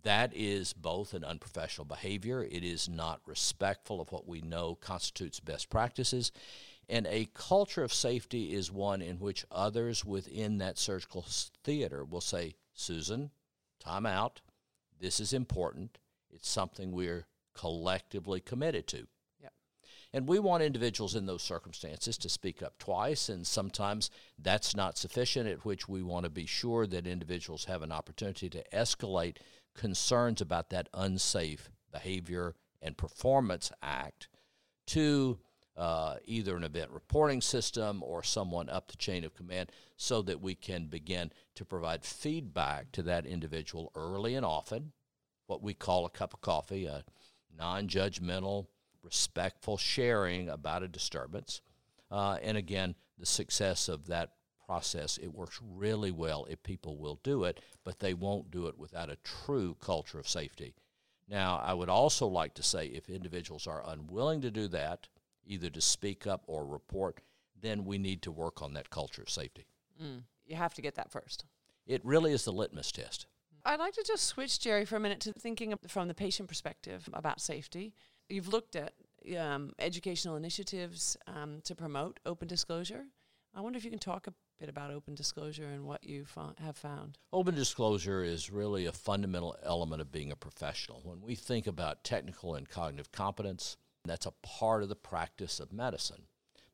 that 0.07 0.33
is 0.35 0.73
both 0.73 1.15
an 1.15 1.25
unprofessional 1.25 1.85
behavior 1.85 2.43
it 2.43 2.65
is 2.65 2.89
not 2.89 3.21
respectful 3.27 4.01
of 4.01 4.11
what 4.13 4.27
we 4.27 4.41
know 4.41 4.75
constitutes 4.75 5.41
best 5.41 5.69
practices 5.69 6.33
and 6.89 7.07
a 7.09 7.29
culture 7.35 7.83
of 7.83 7.93
safety 7.93 8.55
is 8.55 8.71
one 8.71 9.03
in 9.03 9.19
which 9.19 9.45
others 9.51 10.05
within 10.05 10.59
that 10.59 10.79
surgical 10.79 11.25
theater 11.65 12.05
will 12.05 12.21
say 12.21 12.55
Susan, 12.75 13.31
time 13.81 14.07
out. 14.07 14.41
This 15.01 15.19
is 15.19 15.33
important. 15.33 15.99
It's 16.31 16.49
something 16.49 16.93
we're 16.93 17.27
collectively 17.55 18.41
committed 18.41 18.87
to. 18.89 19.09
Yep. 19.41 19.53
And 20.13 20.29
we 20.29 20.39
want 20.39 20.63
individuals 20.63 21.17
in 21.17 21.27
those 21.27 21.43
circumstances 21.43 22.17
to 22.19 22.29
speak 22.29 22.63
up 22.63 22.79
twice, 22.79 23.29
and 23.29 23.47
sometimes 23.47 24.11
that's 24.39 24.77
not 24.77 24.97
sufficient, 24.97 25.49
at 25.49 25.65
which 25.65 25.89
we 25.89 26.03
want 26.03 26.25
to 26.25 26.31
be 26.31 26.47
sure 26.47 26.87
that 26.87 27.07
individuals 27.07 27.65
have 27.65 27.83
an 27.83 27.93
opportunity 27.93 28.49
to 28.51 28.65
escalate 28.73 29.39
concerns 29.77 30.41
about 30.41 30.71
that 30.71 30.89
unsafe 30.95 31.71
behavior 31.93 32.55
and 32.83 32.97
performance 32.97 33.71
act 33.83 34.29
to 34.87 35.39
uh, 35.77 36.17
either 36.25 36.57
an 36.57 36.65
event 36.65 36.91
reporting 36.91 37.41
system 37.41 38.03
or 38.03 38.23
someone 38.23 38.69
up 38.71 38.89
the 38.89 38.97
chain 38.97 39.25
of 39.25 39.35
command 39.35 39.71
so 39.97 40.23
that 40.23 40.41
we 40.41 40.55
can 40.55 40.87
begin 40.87 41.31
to 41.55 41.65
provide 41.65 42.05
feedback 42.05 42.91
to 42.93 43.03
that 43.03 43.27
individual 43.27 43.93
early 43.95 44.35
and 44.35 44.47
often, 44.47 44.93
what 45.47 45.63
we 45.63 45.75
call 45.75 46.07
a 46.07 46.11
cup 46.11 46.33
of 46.33 46.41
coffee, 46.41 46.87
a 46.87 47.05
non 47.57 47.89
judgmental, 47.89 48.67
respectful 49.03 49.77
sharing 49.77 50.49
about 50.49 50.83
a 50.83 50.89
disturbance. 50.89 51.61
Uh, 52.11 52.39
and 52.43 52.57
again, 52.57 52.95
the 53.19 53.27
success 53.27 53.89
of 53.89 54.07
that 54.07 54.33
process, 54.67 55.19
it 55.19 55.35
works 55.35 55.61
really 55.63 56.11
well 56.11 56.47
if 56.51 56.63
people 56.63 56.97
will 56.97 57.21
do 57.23 57.45
it, 57.45 57.61
but 57.85 57.99
they 58.01 58.15
won't 58.15 58.51
do 58.51 58.67
it 58.67 58.79
without 58.79 59.11
a 59.11 59.19
true 59.25 59.77
culture 59.81 60.19
of 60.19 60.29
safety. 60.29 60.75
Now, 61.29 61.59
I 61.65 61.75
would 61.75 61.89
also 61.89 62.27
like 62.27 62.55
to 62.55 62.63
say 62.63 62.87
if 62.87 63.09
individuals 63.09 63.67
are 63.67 63.83
unwilling 63.87 64.41
to 64.43 64.51
do 64.51 64.69
that, 64.69 65.09
either 65.45 65.71
to 65.71 65.81
speak 65.81 66.27
up 66.27 66.43
or 66.47 66.67
report, 66.67 67.21
then 67.61 67.85
we 67.85 67.99
need 67.99 68.23
to 68.23 68.33
work 68.33 68.63
on 68.63 68.75
that 68.75 68.91
culture 68.91 69.23
of 69.23 69.31
safety. 69.31 69.67
Mm. 70.03 70.23
You 70.47 70.57
have 70.57 70.75
to 70.75 70.83
get 70.83 70.95
that 70.97 71.11
first. 71.11 71.45
It 71.87 72.05
really 72.05 72.33
is 72.33 72.45
the 72.45 72.53
litmus 72.53 72.93
test. 72.93 73.27
I'd 73.65 73.81
like 73.81 73.95
to 73.95 74.05
just 74.07 74.25
switch, 74.25 74.61
Jerry, 74.61 74.85
for 74.85 74.97
a 74.97 75.01
minute 75.01 75.21
to 75.21 75.33
thinking 75.33 75.75
from 75.89 76.07
the 76.07 76.15
patient 76.15 76.49
perspective 76.49 77.09
about 77.13 77.41
safety. 77.41 77.95
You've 78.29 78.53
looked 78.53 78.77
at 78.77 78.93
um, 79.37 79.73
educational 79.81 80.37
initiatives 80.37 81.17
um, 81.27 81.61
to 81.65 81.75
promote 81.75 82.21
open 82.25 82.47
disclosure. 82.47 83.07
I 83.57 83.61
wonder 83.61 83.79
if 83.79 83.87
you 83.87 83.91
can 83.91 83.99
talk 83.99 84.27
a 84.27 84.35
bit 84.61 84.69
about 84.69 84.91
open 84.91 85.15
disclosure 85.15 85.65
and 85.65 85.87
what 85.87 86.05
you 86.05 86.27
fo- 86.27 86.53
have 86.59 86.77
found. 86.77 87.17
Open 87.33 87.55
disclosure 87.55 88.23
is 88.23 88.51
really 88.53 88.85
a 88.85 88.93
fundamental 88.93 89.57
element 89.65 90.03
of 90.03 90.13
being 90.13 90.31
a 90.31 90.37
professional. 90.37 91.01
When 91.03 91.23
we 91.23 91.37
think 91.37 91.67
about 91.67 92.05
technical 92.05 92.55
and 92.55 92.69
cognitive 92.69 93.13
competence, 93.13 93.79
that's 94.05 94.27
a 94.27 94.35
part 94.43 94.83
of 94.83 94.91
the 94.91 94.95
practice 94.95 95.59
of 95.59 95.73
medicine. 95.73 96.25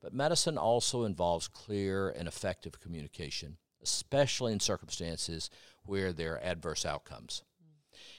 But 0.01 0.12
medicine 0.12 0.59
also 0.59 1.05
involves 1.05 1.47
clear 1.47 2.09
and 2.09 2.27
effective 2.27 2.81
communication, 2.81 3.59
especially 3.81 4.53
in 4.53 4.59
circumstances 4.59 5.51
where 5.85 6.12
there 6.12 6.35
are 6.35 6.43
adverse 6.43 6.85
outcomes. 6.85 7.45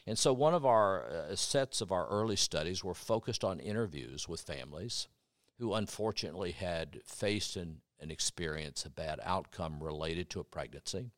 And 0.08 0.17
so, 0.17 0.32
one 0.32 0.53
of 0.53 0.65
our 0.65 1.05
uh, 1.05 1.36
sets 1.36 1.82
of 1.82 1.91
our 1.91 2.08
early 2.08 2.38
studies 2.38 2.82
were 2.82 2.93
focused 2.93 3.43
on 3.43 3.60
interviews 3.60 4.29
with 4.29 4.39
families 4.39 5.10
who 5.60 5.74
unfortunately 5.74 6.51
had 6.51 7.00
faced 7.05 7.55
an, 7.55 7.82
an 8.03 8.12
experience, 8.12 8.86
a 8.86 8.89
bad 8.89 9.19
outcome 9.24 9.81
related 9.81 10.29
to 10.31 10.39
a 10.39 10.43
pregnancy. 10.43 11.12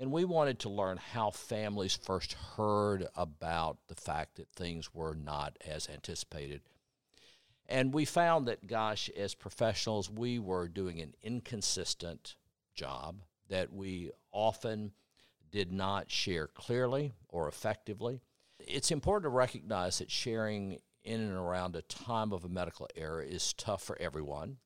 And 0.00 0.10
we 0.10 0.24
wanted 0.24 0.58
to 0.60 0.68
learn 0.68 0.96
how 0.96 1.30
families 1.30 1.94
first 1.94 2.32
heard 2.56 3.06
about 3.14 3.78
the 3.86 3.94
fact 3.94 4.36
that 4.36 4.48
things 4.50 4.92
were 4.92 5.14
not 5.14 5.56
as 5.64 5.88
anticipated 5.88 6.62
and 7.66 7.94
we 7.94 8.04
found 8.04 8.46
that, 8.46 8.66
gosh, 8.66 9.08
as 9.10 9.34
professionals, 9.34 10.10
we 10.10 10.38
were 10.38 10.68
doing 10.68 11.00
an 11.00 11.14
inconsistent 11.22 12.36
job, 12.74 13.22
that 13.48 13.72
we 13.72 14.10
often 14.32 14.92
did 15.50 15.72
not 15.72 16.10
share 16.10 16.46
clearly 16.46 17.12
or 17.28 17.48
effectively. 17.48 18.20
It's 18.58 18.90
important 18.90 19.24
to 19.24 19.36
recognize 19.36 19.98
that 19.98 20.10
sharing 20.10 20.78
in 21.02 21.20
and 21.20 21.32
around 21.32 21.76
a 21.76 21.82
time 21.82 22.32
of 22.32 22.44
a 22.44 22.48
medical 22.48 22.88
error 22.96 23.22
is 23.22 23.52
tough 23.52 23.82
for 23.82 23.96
everyone. 24.00 24.56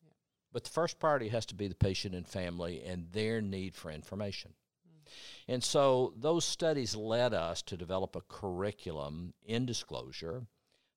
But 0.59 0.65
the 0.65 0.71
first 0.71 0.99
priority 0.99 1.29
has 1.29 1.47
to 1.47 1.55
be 1.55 1.69
the 1.69 1.77
patient 1.77 2.17
and 2.17 2.27
family 2.27 2.83
and 2.85 3.13
their 3.13 3.41
need 3.41 3.77
for 3.77 3.93
information. 3.93 4.55
Mm. 4.85 5.13
And 5.55 5.63
so 5.63 6.13
those 6.17 6.45
studies 6.45 6.97
led 6.97 7.33
us 7.33 7.63
to 7.63 7.77
develop 7.77 8.17
a 8.17 8.23
curriculum 8.23 9.35
in 9.45 9.67
disclosure 9.67 10.49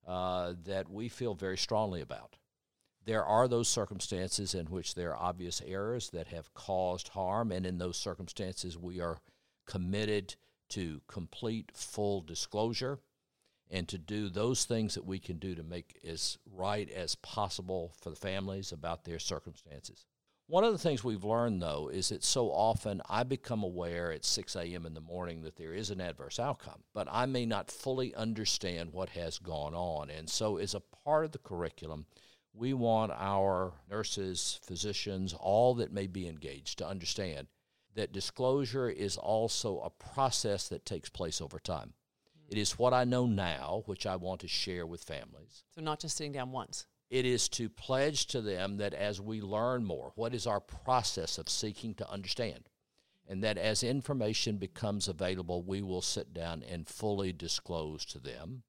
uh, 0.04 0.54
that 0.64 0.90
we 0.90 1.08
feel 1.08 1.34
very 1.34 1.56
strongly 1.56 2.00
about. 2.00 2.38
There 3.04 3.24
are 3.24 3.46
those 3.46 3.68
circumstances 3.68 4.52
in 4.52 4.66
which 4.66 4.96
there 4.96 5.14
are 5.14 5.28
obvious 5.28 5.62
errors 5.64 6.10
that 6.10 6.26
have 6.26 6.52
caused 6.54 7.10
harm, 7.10 7.52
and 7.52 7.64
in 7.64 7.78
those 7.78 7.96
circumstances, 7.96 8.76
we 8.76 8.98
are 8.98 9.20
committed 9.64 10.34
to 10.70 11.02
complete 11.06 11.70
full 11.72 12.20
disclosure 12.20 12.98
and 13.72 13.88
to 13.88 13.96
do 13.96 14.28
those 14.28 14.66
things 14.66 14.94
that 14.94 15.06
we 15.06 15.18
can 15.18 15.38
do 15.38 15.54
to 15.54 15.62
make 15.62 15.98
as 16.06 16.36
right 16.54 16.90
as 16.90 17.14
possible 17.16 17.94
for 18.00 18.10
the 18.10 18.16
families 18.16 18.70
about 18.70 19.04
their 19.04 19.18
circumstances. 19.18 20.04
One 20.46 20.64
of 20.64 20.72
the 20.72 20.78
things 20.78 21.02
we've 21.02 21.24
learned, 21.24 21.62
though, 21.62 21.88
is 21.88 22.10
that 22.10 22.22
so 22.22 22.50
often 22.50 23.00
I 23.08 23.22
become 23.22 23.62
aware 23.62 24.12
at 24.12 24.26
6 24.26 24.54
a.m. 24.56 24.84
in 24.84 24.92
the 24.92 25.00
morning 25.00 25.42
that 25.42 25.56
there 25.56 25.72
is 25.72 25.88
an 25.88 26.02
adverse 26.02 26.38
outcome, 26.38 26.82
but 26.92 27.08
I 27.10 27.24
may 27.24 27.46
not 27.46 27.70
fully 27.70 28.14
understand 28.14 28.92
what 28.92 29.08
has 29.10 29.38
gone 29.38 29.74
on. 29.74 30.10
And 30.10 30.28
so, 30.28 30.58
as 30.58 30.74
a 30.74 30.82
part 31.04 31.24
of 31.24 31.32
the 31.32 31.38
curriculum, 31.38 32.04
we 32.52 32.74
want 32.74 33.12
our 33.12 33.72
nurses, 33.90 34.60
physicians, 34.62 35.32
all 35.32 35.74
that 35.76 35.92
may 35.92 36.06
be 36.06 36.28
engaged 36.28 36.76
to 36.78 36.86
understand 36.86 37.46
that 37.94 38.12
disclosure 38.12 38.90
is 38.90 39.16
also 39.16 39.80
a 39.80 39.90
process 39.90 40.68
that 40.68 40.84
takes 40.84 41.08
place 41.08 41.40
over 41.40 41.58
time. 41.58 41.94
It 42.52 42.58
is 42.58 42.78
what 42.78 42.92
I 42.92 43.04
know 43.04 43.24
now, 43.24 43.82
which 43.86 44.04
I 44.04 44.16
want 44.16 44.42
to 44.42 44.48
share 44.48 44.86
with 44.86 45.04
families. 45.04 45.64
So, 45.74 45.80
not 45.80 46.00
just 46.00 46.18
sitting 46.18 46.32
down 46.32 46.52
once. 46.52 46.86
It 47.08 47.24
is 47.24 47.48
to 47.50 47.70
pledge 47.70 48.26
to 48.26 48.42
them 48.42 48.76
that 48.76 48.92
as 48.92 49.22
we 49.22 49.40
learn 49.40 49.84
more, 49.84 50.12
what 50.16 50.34
is 50.34 50.46
our 50.46 50.60
process 50.60 51.38
of 51.38 51.48
seeking 51.48 51.94
to 51.94 52.10
understand? 52.10 52.68
And 53.26 53.42
that 53.42 53.56
as 53.56 53.82
information 53.82 54.58
becomes 54.58 55.08
available, 55.08 55.62
we 55.62 55.80
will 55.80 56.02
sit 56.02 56.34
down 56.34 56.62
and 56.62 56.86
fully 56.86 57.32
disclose 57.32 58.04
to 58.06 58.18
them. 58.18 58.64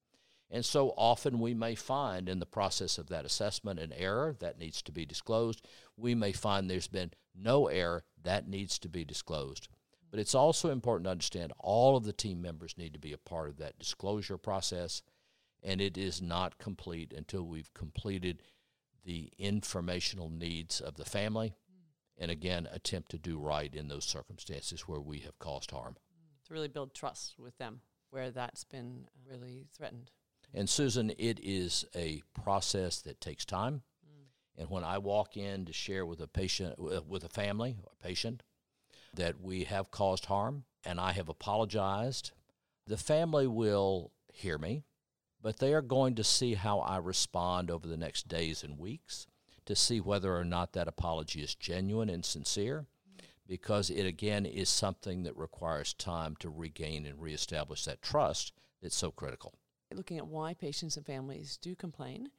And 0.49 0.63
so 0.63 0.93
often 0.95 1.39
we 1.39 1.53
may 1.53 1.75
find 1.75 2.29
in 2.29 2.39
the 2.39 2.45
process 2.45 2.97
of 2.97 3.09
that 3.09 3.25
assessment 3.25 3.79
an 3.79 3.91
error 3.91 4.35
that 4.39 4.59
needs 4.59 4.81
to 4.83 4.93
be 4.93 5.05
disclosed. 5.05 5.65
We 5.97 6.15
may 6.15 6.31
find 6.31 6.69
there's 6.69 6.87
been 6.87 7.11
no 7.35 7.67
error 7.67 8.05
that 8.21 8.47
needs 8.47 8.79
to 8.79 8.87
be 8.87 9.03
disclosed. 9.03 9.67
But 10.13 10.19
it's 10.19 10.35
also 10.35 10.69
important 10.69 11.05
to 11.05 11.09
understand 11.11 11.53
all 11.57 11.97
of 11.97 12.03
the 12.03 12.13
team 12.13 12.39
members 12.39 12.77
need 12.77 12.93
to 12.93 12.99
be 12.99 13.13
a 13.13 13.17
part 13.17 13.49
of 13.49 13.57
that 13.57 13.79
disclosure 13.79 14.37
process 14.37 15.01
and 15.63 15.81
it 15.81 15.97
is 15.97 16.21
not 16.21 16.59
complete 16.59 17.11
until 17.11 17.47
we've 17.47 17.73
completed 17.73 18.43
the 19.03 19.31
informational 19.39 20.29
needs 20.29 20.79
of 20.79 20.97
the 20.97 21.03
family 21.03 21.55
and 22.15 22.29
again 22.29 22.67
attempt 22.71 23.09
to 23.09 23.17
do 23.17 23.39
right 23.39 23.73
in 23.73 23.87
those 23.87 24.05
circumstances 24.05 24.81
where 24.81 25.01
we 25.01 25.17
have 25.21 25.39
caused 25.39 25.71
harm. 25.71 25.95
To 26.45 26.53
really 26.53 26.67
build 26.67 26.93
trust 26.93 27.39
with 27.39 27.57
them 27.57 27.81
where 28.11 28.29
that's 28.29 28.65
been 28.65 29.07
really 29.27 29.65
threatened. 29.75 30.11
And 30.53 30.69
susan 30.69 31.09
it 31.17 31.39
is 31.41 31.85
a 31.95 32.21
process 32.39 33.01
that 33.01 33.19
takes 33.19 33.45
time. 33.45 33.81
Mm. 34.07 34.61
and 34.61 34.69
when 34.69 34.83
i 34.83 34.99
walk 34.99 35.37
in 35.37 35.65
to 35.65 35.73
share 35.73 36.05
with 36.05 36.21
a 36.21 36.27
patient 36.27 36.77
with 36.77 37.23
a 37.23 37.29
family 37.29 37.77
or 37.83 37.93
patient 37.99 38.43
that 39.13 39.41
we 39.41 39.63
have 39.63 39.91
caused 39.91 40.25
harm 40.25 40.63
and 40.83 40.99
i 40.99 41.11
have 41.11 41.29
apologized 41.29 42.31
the 42.87 42.97
family 42.97 43.47
will 43.47 44.11
hear 44.31 44.57
me 44.57 44.83
but 45.43 45.59
they 45.59 45.73
are 45.73 45.81
going 45.81 46.15
to 46.15 46.23
see 46.23 46.53
how 46.53 46.79
I 46.79 46.97
respond 46.97 47.69
over 47.69 47.85
the 47.85 47.97
next 47.97 48.29
days 48.29 48.63
and 48.63 48.79
weeks 48.79 49.27
to 49.65 49.75
see 49.75 49.99
whether 49.99 50.35
or 50.35 50.45
not 50.45 50.71
that 50.71 50.87
apology 50.87 51.41
is 51.41 51.53
genuine 51.53 52.09
and 52.09 52.25
sincere, 52.25 52.85
because 53.45 53.89
it 53.89 54.05
again 54.05 54.45
is 54.45 54.69
something 54.69 55.23
that 55.23 55.37
requires 55.37 55.93
time 55.93 56.35
to 56.37 56.49
regain 56.49 57.05
and 57.05 57.21
reestablish 57.21 57.83
that 57.85 58.01
trust 58.01 58.53
that's 58.81 58.95
so 58.95 59.11
critical. 59.11 59.53
Looking 59.93 60.17
at 60.17 60.27
why 60.27 60.53
patients 60.53 60.97
and 60.97 61.05
families 61.05 61.57
do 61.57 61.75
complain, 61.75 62.29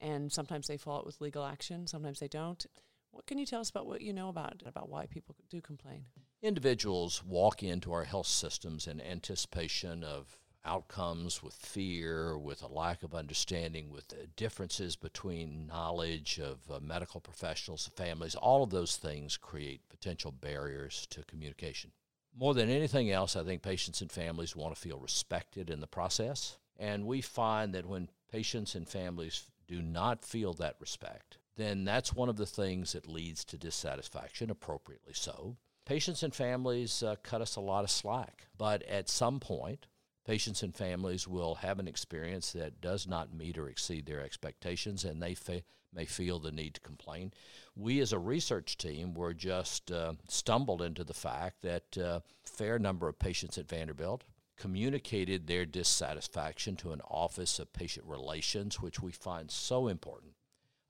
and 0.00 0.32
sometimes 0.32 0.66
they 0.66 0.78
follow 0.78 1.00
it 1.00 1.06
with 1.06 1.20
legal 1.20 1.44
action, 1.44 1.86
sometimes 1.86 2.18
they 2.18 2.28
don't. 2.28 2.66
What 3.14 3.26
can 3.26 3.38
you 3.38 3.46
tell 3.46 3.60
us 3.60 3.70
about 3.70 3.86
what 3.86 4.02
you 4.02 4.12
know 4.12 4.28
about 4.28 4.62
about 4.66 4.88
why 4.88 5.06
people 5.06 5.36
do 5.48 5.60
complain? 5.60 6.04
Individuals 6.42 7.22
walk 7.24 7.62
into 7.62 7.92
our 7.92 8.04
health 8.04 8.26
systems 8.26 8.88
in 8.88 9.00
anticipation 9.00 10.02
of 10.02 10.36
outcomes, 10.64 11.42
with 11.42 11.54
fear, 11.54 12.36
with 12.36 12.62
a 12.62 12.66
lack 12.66 13.02
of 13.02 13.14
understanding, 13.14 13.90
with 13.90 14.14
differences 14.36 14.96
between 14.96 15.66
knowledge 15.66 16.40
of 16.40 16.58
uh, 16.70 16.80
medical 16.80 17.20
professionals 17.20 17.88
families, 17.94 18.34
all 18.34 18.62
of 18.62 18.70
those 18.70 18.96
things 18.96 19.36
create 19.36 19.88
potential 19.88 20.32
barriers 20.32 21.06
to 21.10 21.22
communication. 21.24 21.92
More 22.36 22.54
than 22.54 22.68
anything 22.68 23.10
else, 23.10 23.36
I 23.36 23.44
think 23.44 23.62
patients 23.62 24.00
and 24.00 24.10
families 24.10 24.56
want 24.56 24.74
to 24.74 24.80
feel 24.80 24.98
respected 24.98 25.70
in 25.70 25.80
the 25.80 25.86
process. 25.86 26.58
And 26.76 27.06
we 27.06 27.20
find 27.20 27.72
that 27.74 27.86
when 27.86 28.10
patients 28.30 28.74
and 28.74 28.88
families 28.88 29.44
do 29.68 29.80
not 29.80 30.24
feel 30.24 30.52
that 30.54 30.76
respect, 30.80 31.38
then 31.56 31.84
that's 31.84 32.12
one 32.12 32.28
of 32.28 32.36
the 32.36 32.46
things 32.46 32.92
that 32.92 33.08
leads 33.08 33.44
to 33.44 33.58
dissatisfaction, 33.58 34.50
appropriately 34.50 35.12
so. 35.14 35.56
Patients 35.86 36.22
and 36.22 36.34
families 36.34 37.02
uh, 37.02 37.16
cut 37.22 37.42
us 37.42 37.56
a 37.56 37.60
lot 37.60 37.84
of 37.84 37.90
slack, 37.90 38.46
but 38.56 38.82
at 38.84 39.08
some 39.08 39.38
point, 39.38 39.86
patients 40.24 40.62
and 40.62 40.74
families 40.74 41.28
will 41.28 41.56
have 41.56 41.78
an 41.78 41.86
experience 41.86 42.52
that 42.52 42.80
does 42.80 43.06
not 43.06 43.34
meet 43.34 43.58
or 43.58 43.68
exceed 43.68 44.06
their 44.06 44.22
expectations, 44.22 45.04
and 45.04 45.22
they 45.22 45.34
fa- 45.34 45.62
may 45.92 46.06
feel 46.06 46.38
the 46.38 46.50
need 46.50 46.74
to 46.74 46.80
complain. 46.80 47.32
We, 47.76 48.00
as 48.00 48.12
a 48.12 48.18
research 48.18 48.78
team, 48.78 49.14
were 49.14 49.34
just 49.34 49.92
uh, 49.92 50.14
stumbled 50.26 50.82
into 50.82 51.04
the 51.04 51.14
fact 51.14 51.62
that 51.62 51.96
a 51.96 52.06
uh, 52.06 52.20
fair 52.44 52.78
number 52.78 53.06
of 53.08 53.18
patients 53.18 53.58
at 53.58 53.68
Vanderbilt 53.68 54.24
communicated 54.56 55.46
their 55.46 55.66
dissatisfaction 55.66 56.76
to 56.76 56.92
an 56.92 57.00
Office 57.08 57.58
of 57.58 57.72
Patient 57.72 58.06
Relations, 58.06 58.80
which 58.80 59.00
we 59.00 59.12
find 59.12 59.50
so 59.50 59.88
important. 59.88 60.32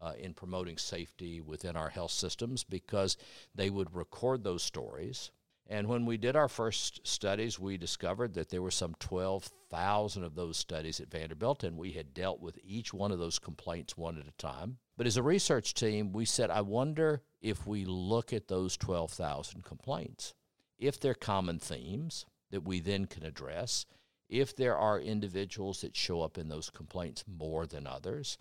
Uh, 0.01 0.13
in 0.19 0.35
promoting 0.35 0.77
safety 0.77 1.41
within 1.41 1.77
our 1.77 1.89
health 1.89 2.11
systems 2.11 2.63
because 2.63 3.17
they 3.55 3.71
would 3.71 3.95
record 3.95 4.45
those 4.45 4.63
stories 4.63 5.31
and 5.67 5.89
when 5.89 6.05
we 6.05 6.19
did 6.19 6.37
our 6.37 6.49
first 6.49 7.07
studies, 7.07 7.59
we 7.59 7.79
discovered 7.79 8.35
that 8.35 8.51
there 8.51 8.61
were 8.61 8.71
some 8.71 8.95
12,000 8.99 10.23
of 10.23 10.35
those 10.35 10.59
studies 10.59 11.01
at 11.01 11.11
Vanderbilt, 11.11 11.65
and 11.65 11.79
we 11.79 11.93
had 11.93 12.13
dealt 12.13 12.41
with 12.41 12.59
each 12.63 12.93
one 12.93 13.11
of 13.11 13.19
those 13.19 13.39
complaints 13.39 13.97
one 13.97 14.19
at 14.19 14.29
a 14.29 14.33
time. 14.33 14.77
But 14.97 15.07
as 15.07 15.17
a 15.17 15.23
research 15.23 15.73
team, 15.73 16.13
we 16.13 16.27
said, 16.27 16.51
I 16.51 16.61
wonder 16.61 17.23
if 17.41 17.67
we 17.67 17.87
look 17.87 18.33
at 18.33 18.49
those 18.49 18.77
12,000 18.77 19.65
complaints, 19.65 20.35
if 20.79 21.01
they're 21.01 21.15
common 21.15 21.59
themes 21.59 22.27
that 22.51 22.65
we 22.65 22.81
then 22.81 23.07
can 23.07 23.25
address, 23.25 23.87
if 24.29 24.55
there 24.55 24.77
are 24.77 25.01
individuals 25.01 25.81
that 25.81 25.97
show 25.97 26.21
up 26.21 26.37
in 26.37 26.49
those 26.49 26.69
complaints 26.69 27.25
more 27.27 27.67
than 27.67 27.87
others. 27.87 28.37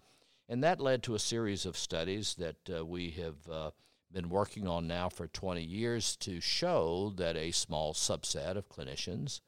And 0.49 0.63
that 0.63 0.81
led 0.81 1.03
to 1.03 1.15
a 1.15 1.19
series 1.19 1.65
of 1.65 1.77
studies 1.77 2.35
that 2.35 2.57
uh, 2.69 2.85
we 2.85 3.11
have. 3.11 3.35
Uh, 3.49 3.71
been 4.13 4.29
working 4.29 4.67
on 4.67 4.87
now 4.87 5.09
for 5.09 5.27
20 5.27 5.63
years 5.63 6.15
to 6.17 6.39
show 6.39 7.11
that 7.17 7.35
a 7.35 7.51
small 7.51 7.93
subset 7.93 8.55
of 8.55 8.69
clinicians, 8.69 9.41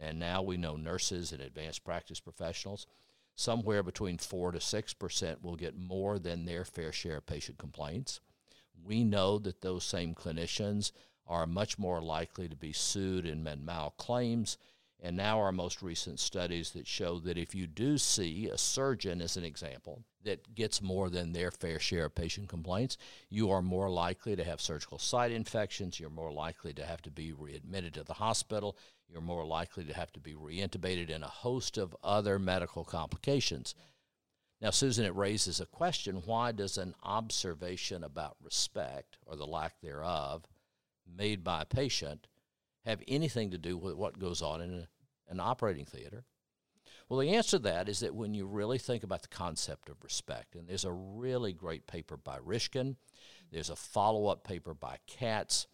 and 0.00 0.18
now 0.18 0.40
we 0.40 0.56
know 0.56 0.76
nurses 0.76 1.30
and 1.30 1.42
advanced 1.42 1.84
practice 1.84 2.18
professionals, 2.18 2.86
somewhere 3.34 3.82
between 3.82 4.16
4 4.16 4.52
to 4.52 4.58
6% 4.58 5.42
will 5.42 5.56
get 5.56 5.78
more 5.78 6.18
than 6.18 6.44
their 6.44 6.64
fair 6.64 6.90
share 6.90 7.18
of 7.18 7.26
patient 7.26 7.58
complaints. 7.58 8.20
We 8.82 9.04
know 9.04 9.38
that 9.40 9.60
those 9.60 9.84
same 9.84 10.14
clinicians 10.14 10.92
are 11.26 11.46
much 11.46 11.78
more 11.78 12.00
likely 12.00 12.48
to 12.48 12.56
be 12.56 12.72
sued 12.72 13.26
in 13.26 13.42
med 13.42 13.62
mal 13.62 13.90
claims. 13.98 14.56
And 15.00 15.16
now, 15.16 15.38
our 15.38 15.52
most 15.52 15.80
recent 15.80 16.18
studies 16.18 16.72
that 16.72 16.86
show 16.86 17.20
that 17.20 17.38
if 17.38 17.54
you 17.54 17.68
do 17.68 17.98
see 17.98 18.48
a 18.48 18.58
surgeon, 18.58 19.22
as 19.22 19.36
an 19.36 19.44
example, 19.44 20.02
that 20.24 20.56
gets 20.56 20.82
more 20.82 21.08
than 21.08 21.32
their 21.32 21.52
fair 21.52 21.78
share 21.78 22.06
of 22.06 22.16
patient 22.16 22.48
complaints, 22.48 22.96
you 23.30 23.48
are 23.50 23.62
more 23.62 23.88
likely 23.88 24.34
to 24.34 24.42
have 24.42 24.60
surgical 24.60 24.98
site 24.98 25.30
infections. 25.30 26.00
You're 26.00 26.10
more 26.10 26.32
likely 26.32 26.72
to 26.74 26.84
have 26.84 27.00
to 27.02 27.12
be 27.12 27.32
readmitted 27.32 27.94
to 27.94 28.02
the 28.02 28.14
hospital. 28.14 28.76
You're 29.08 29.20
more 29.20 29.46
likely 29.46 29.84
to 29.84 29.94
have 29.94 30.12
to 30.12 30.20
be 30.20 30.34
reintubated 30.34 31.14
and 31.14 31.22
a 31.22 31.28
host 31.28 31.78
of 31.78 31.94
other 32.02 32.40
medical 32.40 32.84
complications. 32.84 33.76
Now, 34.60 34.70
Susan, 34.70 35.04
it 35.04 35.14
raises 35.14 35.60
a 35.60 35.66
question 35.66 36.22
why 36.24 36.50
does 36.50 36.76
an 36.76 36.94
observation 37.04 38.02
about 38.02 38.36
respect 38.42 39.16
or 39.24 39.36
the 39.36 39.46
lack 39.46 39.80
thereof 39.80 40.44
made 41.06 41.44
by 41.44 41.62
a 41.62 41.66
patient 41.66 42.26
have 42.88 43.02
anything 43.08 43.50
to 43.50 43.58
do 43.58 43.76
with 43.76 43.94
what 43.94 44.18
goes 44.18 44.42
on 44.42 44.60
in 44.60 44.74
a, 44.74 44.88
an 45.28 45.40
operating 45.40 45.84
theater 45.84 46.24
well, 47.08 47.20
the 47.20 47.34
answer 47.34 47.52
to 47.52 47.58
that 47.60 47.88
is 47.88 48.00
that 48.00 48.14
when 48.14 48.34
you 48.34 48.46
really 48.46 48.76
think 48.76 49.02
about 49.02 49.22
the 49.22 49.28
concept 49.28 49.88
of 49.88 50.04
respect, 50.04 50.54
and 50.54 50.68
there's 50.68 50.84
a 50.84 50.92
really 50.92 51.54
great 51.54 51.86
paper 51.86 52.18
by 52.18 52.36
Riskin, 52.42 52.96
there's 53.50 53.70
a 53.70 53.76
follow 53.76 54.26
up 54.26 54.44
paper 54.44 54.74
by 54.74 54.98
Katz. 55.06 55.66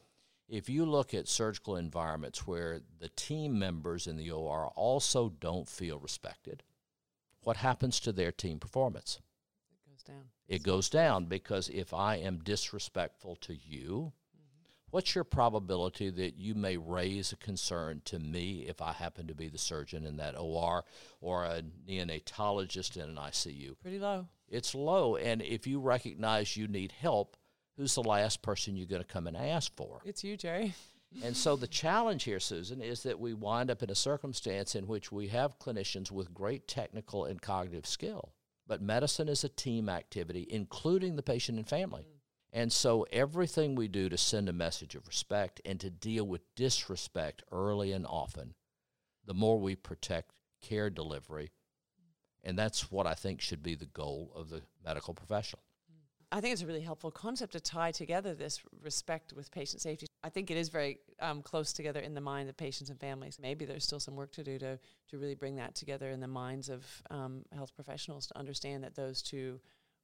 If 0.49 0.69
you 0.69 0.87
look 0.87 1.13
at 1.13 1.27
surgical 1.27 1.77
environments 1.77 2.47
where 2.47 2.83
the 3.01 3.09
team 3.09 3.59
members 3.59 4.07
in 4.07 4.17
the 4.17 4.31
OR 4.31 4.69
also 4.77 5.29
don't 5.29 5.69
feel 5.69 5.99
respected, 5.99 6.63
what 7.41 7.57
happens 7.57 7.99
to 8.01 8.13
their 8.13 8.31
team 8.31 8.61
performance? 8.61 9.19
It 9.73 9.91
goes 9.91 10.03
down. 10.05 10.25
It 10.47 10.63
goes 10.63 10.89
down 10.89 11.25
because 11.25 11.69
if 11.69 11.93
I 11.93 12.17
am 12.17 12.45
disrespectful 12.45 13.37
to 13.37 13.57
you, 13.57 14.13
what's 14.95 15.17
your 15.17 15.25
probability 15.25 16.09
that 16.09 16.39
you 16.39 16.55
may 16.55 16.77
raise 16.77 17.33
a 17.33 17.37
concern 17.37 18.01
to 18.05 18.17
me 18.21 18.65
if 18.69 18.81
I 18.81 18.93
happen 18.93 19.27
to 19.27 19.35
be 19.35 19.49
the 19.49 19.59
surgeon 19.59 20.07
in 20.07 20.19
that 20.19 20.39
OR 20.39 20.85
or 21.21 21.45
a 21.45 21.63
neonatologist 21.89 22.95
in 22.95 23.03
an 23.03 23.17
ICU? 23.17 23.75
Pretty 23.83 23.99
low. 23.99 24.29
It's 24.49 24.73
low. 24.73 25.17
And 25.17 25.43
if 25.43 25.67
you 25.67 25.81
recognize 25.81 26.57
you 26.57 26.69
need 26.69 26.93
help, 26.93 27.37
who's 27.77 27.97
the 27.97 28.05
last 28.05 28.41
person 28.41 28.77
you're 28.77 28.87
going 28.87 29.03
to 29.03 29.09
come 29.09 29.27
and 29.27 29.37
ask 29.37 29.75
for? 29.75 30.01
It's 30.05 30.23
you, 30.23 30.37
Jerry. 30.37 30.75
and 31.25 31.37
so 31.37 31.57
the 31.57 31.67
challenge 31.67 32.23
here, 32.23 32.39
Susan, 32.39 32.81
is 32.81 33.03
that 33.03 33.19
we 33.19 33.35
wind 33.35 33.73
up 33.73 33.83
in 33.83 33.91
a 33.91 33.97
circumstance 33.97 34.77
in 34.77 34.87
which 34.87 35.11
we 35.11 35.27
have 35.27 35.59
clinicians 35.59 36.13
with 36.13 36.33
great 36.33 36.69
technical 36.69 37.25
and 37.25 37.43
cognitive 37.43 37.87
skill. 37.87 38.33
But 38.69 38.81
medicine 38.81 39.29
is 39.29 39.43
a 39.43 39.49
team 39.49 39.89
activity, 39.89 40.47
including 40.49 41.17
the 41.17 41.23
patient 41.25 41.59
and 41.59 41.69
family. 41.69 42.07
And 42.55 42.73
so 42.73 43.05
everything 43.11 43.75
we 43.75 43.89
do 43.89 44.09
to 44.09 44.17
send 44.17 44.49
a 44.49 44.53
message 44.53 44.95
of 44.95 45.09
respect 45.09 45.61
and 45.65 45.81
to 45.81 45.91
deal 45.91 46.25
with 46.25 46.55
disrespect 46.55 47.43
early 47.51 47.91
and 47.91 48.07
often, 48.07 48.55
the 49.27 49.35
more 49.35 49.59
we 49.59 49.75
protect 49.75 50.31
care 50.63 50.89
delivery. 50.89 51.51
And 52.45 52.57
that's 52.57 52.93
what 52.93 53.09
I 53.09 53.15
think 53.15 53.41
should 53.41 53.63
be 53.63 53.75
the 53.75 53.87
goal 53.87 54.31
of 54.37 54.51
the 54.51 54.63
medical 54.85 55.15
professional. 55.15 55.65
I 56.31 56.41
think 56.41 56.53
it's 56.53 56.63
a 56.63 56.67
really 56.67 56.81
helpful 56.81 57.11
concept 57.11 57.55
to 57.55 57.61
tie 57.61 57.91
together 57.91 58.35
this 58.35 58.61
respect 58.81 59.33
with 59.33 59.51
patient 59.51 59.83
safety. 59.83 60.07
I 60.23 60.29
think 60.29 60.51
it 60.51 60.57
is 60.57 60.69
very 60.69 60.99
um, 61.21 61.43
close 61.43 61.73
together 61.73 62.01
in 62.01 62.15
the 62.15 62.21
mind 62.21 62.49
of 62.49 62.57
patients 62.57 62.89
and 62.89 63.01
families. 63.01 63.39
Maybe 63.41 63.65
there's 63.65 63.85
still 63.85 64.01
some 64.01 64.15
work 64.15 64.31
to 64.33 64.45
do 64.45 64.59
to, 64.59 64.79
to 65.11 65.19
really 65.19 65.35
bring 65.35 65.57
that 65.57 65.75
together 65.75 66.11
in 66.11 66.21
the 66.21 66.29
minds 66.29 66.69
of 66.69 66.85
um, 67.11 67.43
health 67.53 67.75
professionals 67.75 68.29
to 68.29 68.39
understand 68.39 68.85
that 68.85 68.95
those 68.95 69.23
two 69.23 69.61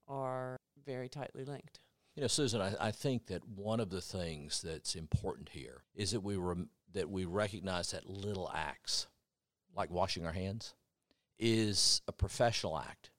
are 0.08 0.56
very 0.84 1.08
tightly 1.08 1.44
linked. 1.44 1.78
You 2.16 2.22
know, 2.22 2.28
Susan, 2.28 2.60
I, 2.60 2.74
I 2.80 2.90
think 2.90 3.26
that 3.26 3.46
one 3.48 3.80
of 3.80 3.90
the 3.90 4.00
things 4.00 4.62
that's 4.62 4.94
important 4.94 5.50
here 5.50 5.84
is 5.94 6.10
that 6.10 6.20
we 6.20 6.36
rem- 6.36 6.70
that 6.92 7.08
we 7.08 7.24
recognize 7.24 7.92
that 7.92 8.10
little 8.10 8.50
acts, 8.52 9.06
like 9.76 9.90
washing 9.90 10.26
our 10.26 10.32
hands, 10.32 10.74
is 11.38 12.02
a 12.08 12.12
professional 12.12 12.78
act, 12.78 13.10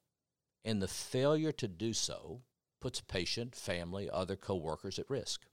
and 0.66 0.82
the 0.82 0.88
failure 0.88 1.54
to 1.54 1.68
do 1.68 1.94
so 1.94 2.42
puts 2.82 3.00
patient, 3.00 3.56
family, 3.56 4.10
other 4.10 4.36
coworkers 4.36 5.00
at 5.00 5.10
risk. 5.10 5.46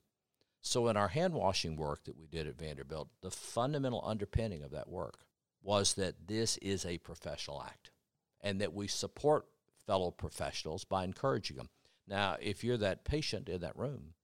So, 0.61 0.88
in 0.88 0.96
our 0.96 1.09
hand 1.09 1.35
washing 1.35 1.77
work 1.77 2.05
that 2.05 2.18
we 2.18 2.27
did 2.27 2.48
at 2.48 2.59
Vanderbilt, 2.59 3.09
the 3.22 3.31
fundamental 3.31 4.03
underpinning 4.05 4.64
of 4.64 4.72
that 4.72 4.88
work 4.88 5.20
was 5.62 5.94
that 5.94 6.27
this 6.27 6.57
is 6.59 6.85
a 6.85 6.98
professional 6.98 7.62
act 7.62 7.92
and 8.40 8.61
that 8.61 8.74
we 8.74 8.88
support 8.88 9.46
fellow 9.87 10.11
professionals 10.11 10.85
by 10.85 11.05
encouraging 11.05 11.57
them. 11.57 11.68
Now, 12.09 12.37
if 12.40 12.64
you're 12.64 12.79
that 12.79 13.05
patient 13.05 13.49
in 13.49 13.61
that 13.61 13.77
room, 13.77 14.14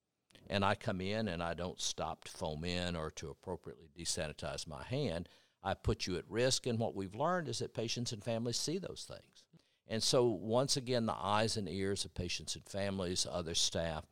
and 0.48 0.64
I 0.64 0.74
come 0.74 1.00
in 1.00 1.28
and 1.28 1.42
I 1.42 1.54
don't 1.54 1.80
stop 1.80 2.24
to 2.24 2.30
foam 2.30 2.64
in 2.64 2.96
or 2.96 3.10
to 3.12 3.30
appropriately 3.30 3.88
desanitize 3.98 4.66
my 4.66 4.82
hand, 4.82 5.28
I 5.62 5.74
put 5.74 6.06
you 6.06 6.16
at 6.16 6.28
risk. 6.28 6.66
And 6.66 6.78
what 6.78 6.94
we've 6.94 7.14
learned 7.14 7.48
is 7.48 7.58
that 7.58 7.74
patients 7.74 8.12
and 8.12 8.22
families 8.22 8.58
see 8.58 8.78
those 8.78 9.06
things. 9.08 9.44
And 9.86 10.02
so, 10.02 10.24
once 10.24 10.76
again, 10.76 11.06
the 11.06 11.16
eyes 11.18 11.56
and 11.56 11.68
ears 11.68 12.04
of 12.04 12.14
patients 12.14 12.54
and 12.56 12.64
families, 12.64 13.26
other 13.30 13.54
staff, 13.54 14.06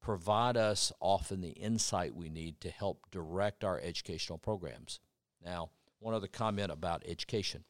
provide 0.00 0.56
us 0.56 0.90
often 1.00 1.40
the 1.40 1.50
insight 1.50 2.14
we 2.14 2.30
need 2.30 2.60
to 2.62 2.70
help 2.70 3.10
direct 3.10 3.62
our 3.62 3.78
educational 3.80 4.38
programs. 4.38 5.00
Now, 5.44 5.70
one 5.98 6.14
other 6.14 6.28
comment 6.28 6.72
about 6.72 7.02
education. 7.06 7.64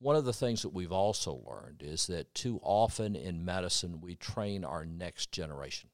One 0.00 0.16
of 0.16 0.24
the 0.24 0.32
things 0.32 0.62
that 0.62 0.72
we've 0.72 0.92
also 0.92 1.42
learned 1.46 1.82
is 1.82 2.06
that 2.06 2.34
too 2.34 2.58
often 2.62 3.14
in 3.14 3.44
medicine 3.44 4.00
we 4.00 4.14
train 4.14 4.64
our 4.64 4.86
next 4.86 5.30
generation. 5.30 5.90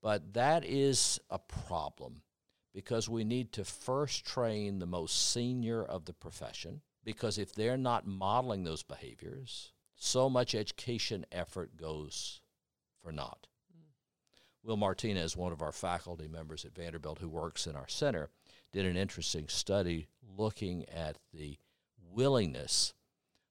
But 0.00 0.34
that 0.34 0.64
is 0.64 1.18
a 1.30 1.40
problem 1.40 2.22
because 2.72 3.08
we 3.08 3.24
need 3.24 3.52
to 3.52 3.64
first 3.64 4.24
train 4.24 4.78
the 4.78 4.86
most 4.86 5.32
senior 5.32 5.82
of 5.82 6.04
the 6.04 6.12
profession 6.12 6.82
because 7.02 7.36
if 7.36 7.52
they're 7.52 7.76
not 7.76 8.06
modeling 8.06 8.62
those 8.62 8.82
behaviors, 8.84 9.72
so 9.96 10.30
much 10.30 10.54
education 10.54 11.26
effort 11.32 11.76
goes 11.76 12.40
for 13.02 13.10
naught. 13.10 13.48
Mm. 13.72 13.82
Will 14.62 14.76
Martinez, 14.76 15.36
one 15.36 15.52
of 15.52 15.62
our 15.62 15.72
faculty 15.72 16.28
members 16.28 16.64
at 16.64 16.74
Vanderbilt 16.74 17.18
who 17.18 17.28
works 17.28 17.66
in 17.66 17.74
our 17.74 17.88
center, 17.88 18.30
did 18.72 18.86
an 18.86 18.96
interesting 18.96 19.48
study 19.48 20.06
looking 20.36 20.88
at 20.88 21.18
the 21.32 21.58
willingness 22.12 22.94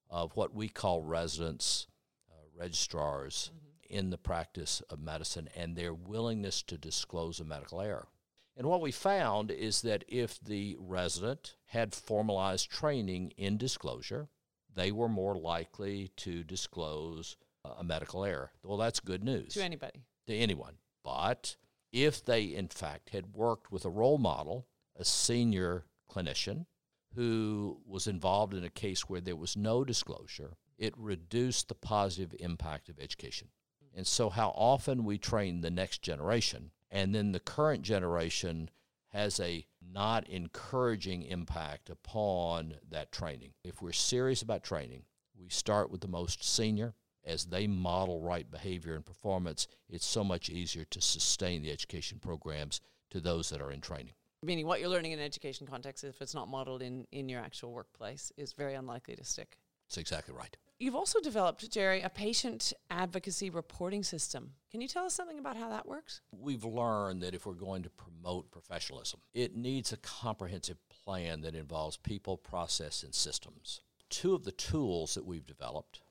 of 0.09 0.35
what 0.35 0.53
we 0.53 0.69
call 0.69 1.01
residents, 1.01 1.87
uh, 2.31 2.35
registrars 2.57 3.51
mm-hmm. 3.53 3.97
in 3.97 4.09
the 4.09 4.17
practice 4.17 4.81
of 4.89 4.99
medicine 4.99 5.49
and 5.55 5.75
their 5.75 5.93
willingness 5.93 6.61
to 6.63 6.77
disclose 6.77 7.39
a 7.39 7.45
medical 7.45 7.81
error. 7.81 8.07
And 8.55 8.67
what 8.67 8.81
we 8.81 8.91
found 8.91 9.49
is 9.49 9.81
that 9.81 10.03
if 10.07 10.39
the 10.39 10.77
resident 10.79 11.55
had 11.67 11.95
formalized 11.95 12.69
training 12.69 13.33
in 13.35 13.57
disclosure, 13.57 14.27
they 14.75 14.91
were 14.91 15.09
more 15.09 15.35
likely 15.35 16.11
to 16.17 16.43
disclose 16.43 17.37
a 17.65 17.83
medical 17.83 18.23
error. 18.23 18.51
Well, 18.63 18.77
that's 18.77 18.99
good 18.99 19.23
news. 19.23 19.53
To 19.53 19.63
anybody. 19.63 20.05
To 20.27 20.35
anyone. 20.35 20.75
But 21.03 21.55
if 21.91 22.23
they, 22.23 22.43
in 22.43 22.67
fact, 22.67 23.09
had 23.09 23.33
worked 23.33 23.71
with 23.71 23.85
a 23.85 23.89
role 23.89 24.17
model, 24.17 24.67
a 24.95 25.05
senior 25.05 25.85
clinician, 26.11 26.65
who 27.15 27.79
was 27.85 28.07
involved 28.07 28.53
in 28.53 28.63
a 28.63 28.69
case 28.69 29.09
where 29.09 29.21
there 29.21 29.35
was 29.35 29.55
no 29.55 29.83
disclosure, 29.83 30.57
it 30.77 30.93
reduced 30.97 31.67
the 31.67 31.75
positive 31.75 32.35
impact 32.39 32.89
of 32.89 32.99
education. 32.99 33.49
And 33.95 34.07
so, 34.07 34.29
how 34.29 34.49
often 34.49 35.03
we 35.03 35.17
train 35.17 35.61
the 35.61 35.69
next 35.69 36.01
generation, 36.01 36.71
and 36.89 37.13
then 37.13 37.31
the 37.31 37.39
current 37.39 37.83
generation 37.83 38.69
has 39.09 39.39
a 39.39 39.65
not 39.79 40.27
encouraging 40.27 41.21
impact 41.23 41.89
upon 41.89 42.75
that 42.89 43.11
training. 43.11 43.53
If 43.63 43.81
we're 43.81 43.91
serious 43.91 44.41
about 44.41 44.63
training, 44.63 45.03
we 45.39 45.49
start 45.49 45.91
with 45.91 46.01
the 46.01 46.07
most 46.07 46.43
senior. 46.43 46.95
As 47.23 47.45
they 47.45 47.67
model 47.67 48.19
right 48.19 48.49
behavior 48.49 48.95
and 48.95 49.05
performance, 49.05 49.67
it's 49.87 50.05
so 50.05 50.23
much 50.23 50.49
easier 50.49 50.83
to 50.85 50.99
sustain 50.99 51.61
the 51.61 51.71
education 51.71 52.19
programs 52.19 52.81
to 53.11 53.21
those 53.21 53.49
that 53.49 53.61
are 53.61 53.71
in 53.71 53.79
training. 53.79 54.13
Meaning, 54.43 54.67
what 54.67 54.81
you're 54.81 54.89
learning 54.89 55.13
in 55.13 55.19
an 55.19 55.25
education 55.25 55.65
context, 55.65 56.03
if 56.03 56.21
it's 56.21 56.35
not 56.35 56.49
modeled 56.49 56.81
in, 56.81 57.07
in 57.11 57.29
your 57.29 57.39
actual 57.39 57.71
workplace, 57.71 58.31
is 58.35 58.51
very 58.51 58.73
unlikely 58.73 59.15
to 59.15 59.23
stick. 59.23 59.57
That's 59.87 59.97
exactly 59.97 60.35
right. 60.35 60.55
You've 60.79 60.95
also 60.95 61.21
developed, 61.21 61.71
Jerry, 61.71 62.01
a 62.01 62.09
patient 62.09 62.73
advocacy 62.89 63.49
reporting 63.49 64.03
system. 64.03 64.51
Can 64.69 64.81
you 64.81 64.87
tell 64.87 65.05
us 65.05 65.13
something 65.13 65.39
about 65.39 65.55
how 65.55 65.69
that 65.69 65.87
works? 65.87 66.19
We've 66.37 66.65
learned 66.65 67.21
that 67.21 67.33
if 67.33 67.45
we're 67.45 67.53
going 67.53 67.83
to 67.83 67.89
promote 67.89 68.51
professionalism, 68.51 69.21
it 69.33 69.55
needs 69.55 69.93
a 69.93 69.97
comprehensive 69.97 70.77
plan 70.89 71.41
that 71.41 71.55
involves 71.55 71.95
people, 71.95 72.35
process, 72.35 73.03
and 73.03 73.15
systems. 73.15 73.79
Two 74.09 74.35
of 74.35 74.43
the 74.43 74.51
tools 74.51 75.13
that 75.13 75.25
we've 75.25 75.45
developed, 75.45 76.01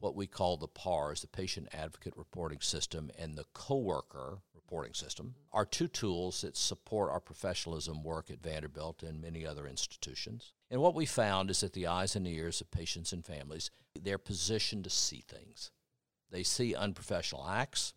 what 0.00 0.16
we 0.16 0.26
call 0.26 0.56
the 0.56 0.66
PARS, 0.66 1.20
the 1.20 1.28
Patient 1.28 1.68
Advocate 1.72 2.16
Reporting 2.16 2.60
System, 2.60 3.10
and 3.18 3.36
the 3.36 3.44
Coworker 3.54 4.40
reporting 4.70 4.94
system 4.94 5.34
are 5.52 5.66
two 5.66 5.88
tools 5.88 6.42
that 6.42 6.56
support 6.56 7.10
our 7.10 7.20
professionalism 7.20 8.04
work 8.04 8.30
at 8.30 8.42
Vanderbilt 8.42 9.02
and 9.02 9.20
many 9.20 9.44
other 9.44 9.66
institutions. 9.66 10.52
And 10.70 10.80
what 10.80 10.94
we 10.94 11.06
found 11.06 11.50
is 11.50 11.60
that 11.60 11.72
the 11.72 11.88
eyes 11.88 12.14
and 12.14 12.26
ears 12.26 12.60
of 12.60 12.70
patients 12.70 13.12
and 13.12 13.24
families, 13.24 13.70
they're 14.00 14.16
positioned 14.16 14.84
to 14.84 14.90
see 14.90 15.24
things. 15.26 15.72
They 16.30 16.44
see 16.44 16.74
unprofessional 16.74 17.48
acts, 17.48 17.94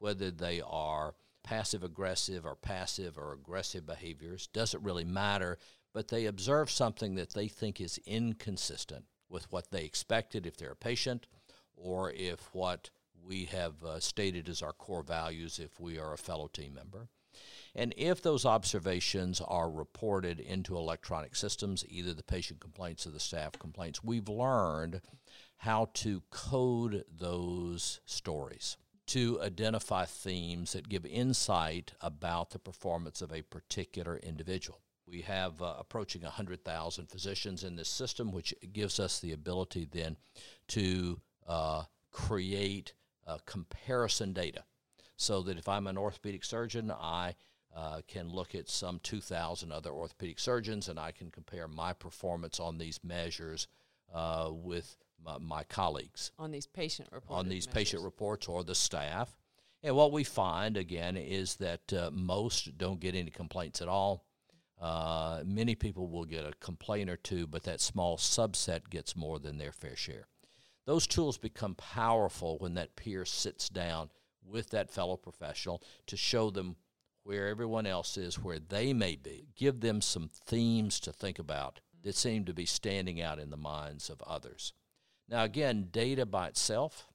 whether 0.00 0.32
they 0.32 0.60
are 0.60 1.14
passive 1.44 1.84
aggressive 1.84 2.44
or 2.44 2.56
passive 2.56 3.16
or 3.16 3.32
aggressive 3.32 3.86
behaviors, 3.86 4.48
doesn't 4.48 4.82
really 4.82 5.04
matter, 5.04 5.56
but 5.94 6.08
they 6.08 6.26
observe 6.26 6.68
something 6.68 7.14
that 7.14 7.32
they 7.32 7.46
think 7.46 7.80
is 7.80 8.00
inconsistent 8.06 9.04
with 9.28 9.50
what 9.52 9.70
they 9.70 9.84
expected 9.84 10.46
if 10.46 10.56
they're 10.56 10.72
a 10.72 10.76
patient 10.76 11.26
or 11.80 12.10
if 12.12 12.48
what 12.52 12.90
we 13.24 13.44
have 13.46 13.82
uh, 13.84 14.00
stated 14.00 14.48
as 14.48 14.62
our 14.62 14.72
core 14.72 15.02
values 15.02 15.58
if 15.58 15.78
we 15.78 15.98
are 15.98 16.12
a 16.12 16.18
fellow 16.18 16.48
team 16.48 16.74
member. 16.74 17.08
And 17.74 17.94
if 17.96 18.22
those 18.22 18.44
observations 18.44 19.40
are 19.46 19.70
reported 19.70 20.40
into 20.40 20.76
electronic 20.76 21.36
systems, 21.36 21.84
either 21.88 22.14
the 22.14 22.22
patient 22.22 22.60
complaints 22.60 23.06
or 23.06 23.10
the 23.10 23.20
staff 23.20 23.58
complaints, 23.58 24.02
we've 24.02 24.28
learned 24.28 25.00
how 25.58 25.90
to 25.94 26.22
code 26.30 27.04
those 27.10 28.00
stories 28.06 28.76
to 29.06 29.40
identify 29.40 30.04
themes 30.04 30.72
that 30.72 30.88
give 30.88 31.06
insight 31.06 31.92
about 32.00 32.50
the 32.50 32.58
performance 32.58 33.22
of 33.22 33.32
a 33.32 33.42
particular 33.42 34.16
individual. 34.18 34.80
We 35.06 35.22
have 35.22 35.62
uh, 35.62 35.74
approaching 35.78 36.22
100,000 36.22 37.06
physicians 37.06 37.64
in 37.64 37.76
this 37.76 37.88
system, 37.88 38.30
which 38.32 38.54
gives 38.72 39.00
us 39.00 39.18
the 39.18 39.32
ability 39.32 39.88
then 39.90 40.18
to 40.68 41.20
uh, 41.48 41.84
create 42.12 42.92
uh, 43.26 43.38
comparison 43.46 44.32
data. 44.32 44.64
So 45.16 45.42
that 45.42 45.58
if 45.58 45.68
I'm 45.68 45.88
an 45.88 45.98
orthopedic 45.98 46.44
surgeon, 46.44 46.92
I 46.92 47.34
uh, 47.74 48.00
can 48.06 48.28
look 48.28 48.54
at 48.54 48.68
some 48.68 49.00
2,000 49.02 49.72
other 49.72 49.90
orthopedic 49.90 50.38
surgeons 50.38 50.88
and 50.88 50.98
I 50.98 51.12
can 51.12 51.30
compare 51.30 51.66
my 51.66 51.92
performance 51.92 52.60
on 52.60 52.78
these 52.78 53.00
measures 53.02 53.66
uh, 54.14 54.50
with 54.50 54.96
my, 55.24 55.38
my, 55.38 55.64
colleagues. 55.64 56.30
On 56.38 56.50
these 56.50 56.66
patient 56.66 57.08
reports. 57.12 57.38
On 57.38 57.48
these 57.48 57.66
measures. 57.66 57.74
patient 57.74 58.02
reports 58.04 58.48
or 58.48 58.64
the 58.64 58.74
staff. 58.74 59.36
And 59.82 59.94
what 59.94 60.12
we 60.12 60.24
find, 60.24 60.76
again, 60.76 61.16
is 61.16 61.56
that 61.56 61.92
uh, 61.92 62.10
most 62.12 62.76
don't 62.78 63.00
get 63.00 63.14
any 63.14 63.30
complaints 63.30 63.80
at 63.80 63.88
all. 63.88 64.24
Uh, 64.80 65.42
many 65.44 65.74
people 65.74 66.08
will 66.08 66.24
get 66.24 66.44
a 66.44 66.52
complaint 66.60 67.10
or 67.10 67.16
two, 67.16 67.46
but 67.46 67.64
that 67.64 67.80
small 67.80 68.16
subset 68.16 68.88
gets 68.90 69.16
more 69.16 69.38
than 69.38 69.58
their 69.58 69.72
fair 69.72 69.96
share. 69.96 70.26
Those 70.88 71.06
tools 71.06 71.36
become 71.36 71.74
powerful 71.74 72.56
when 72.60 72.72
that 72.74 72.96
peer 72.96 73.26
sits 73.26 73.68
down 73.68 74.08
with 74.42 74.70
that 74.70 74.90
fellow 74.90 75.18
professional 75.18 75.82
to 76.06 76.16
show 76.16 76.48
them 76.48 76.76
where 77.24 77.48
everyone 77.48 77.84
else 77.84 78.16
is, 78.16 78.42
where 78.42 78.58
they 78.58 78.94
may 78.94 79.14
be. 79.14 79.48
Give 79.54 79.80
them 79.80 80.00
some 80.00 80.30
themes 80.46 80.98
to 81.00 81.12
think 81.12 81.38
about 81.38 81.80
that 82.04 82.14
seem 82.14 82.46
to 82.46 82.54
be 82.54 82.64
standing 82.64 83.20
out 83.20 83.38
in 83.38 83.50
the 83.50 83.58
minds 83.58 84.08
of 84.08 84.22
others. 84.22 84.72
Now, 85.28 85.44
again, 85.44 85.88
data 85.90 86.24
by 86.24 86.48
itself 86.48 87.06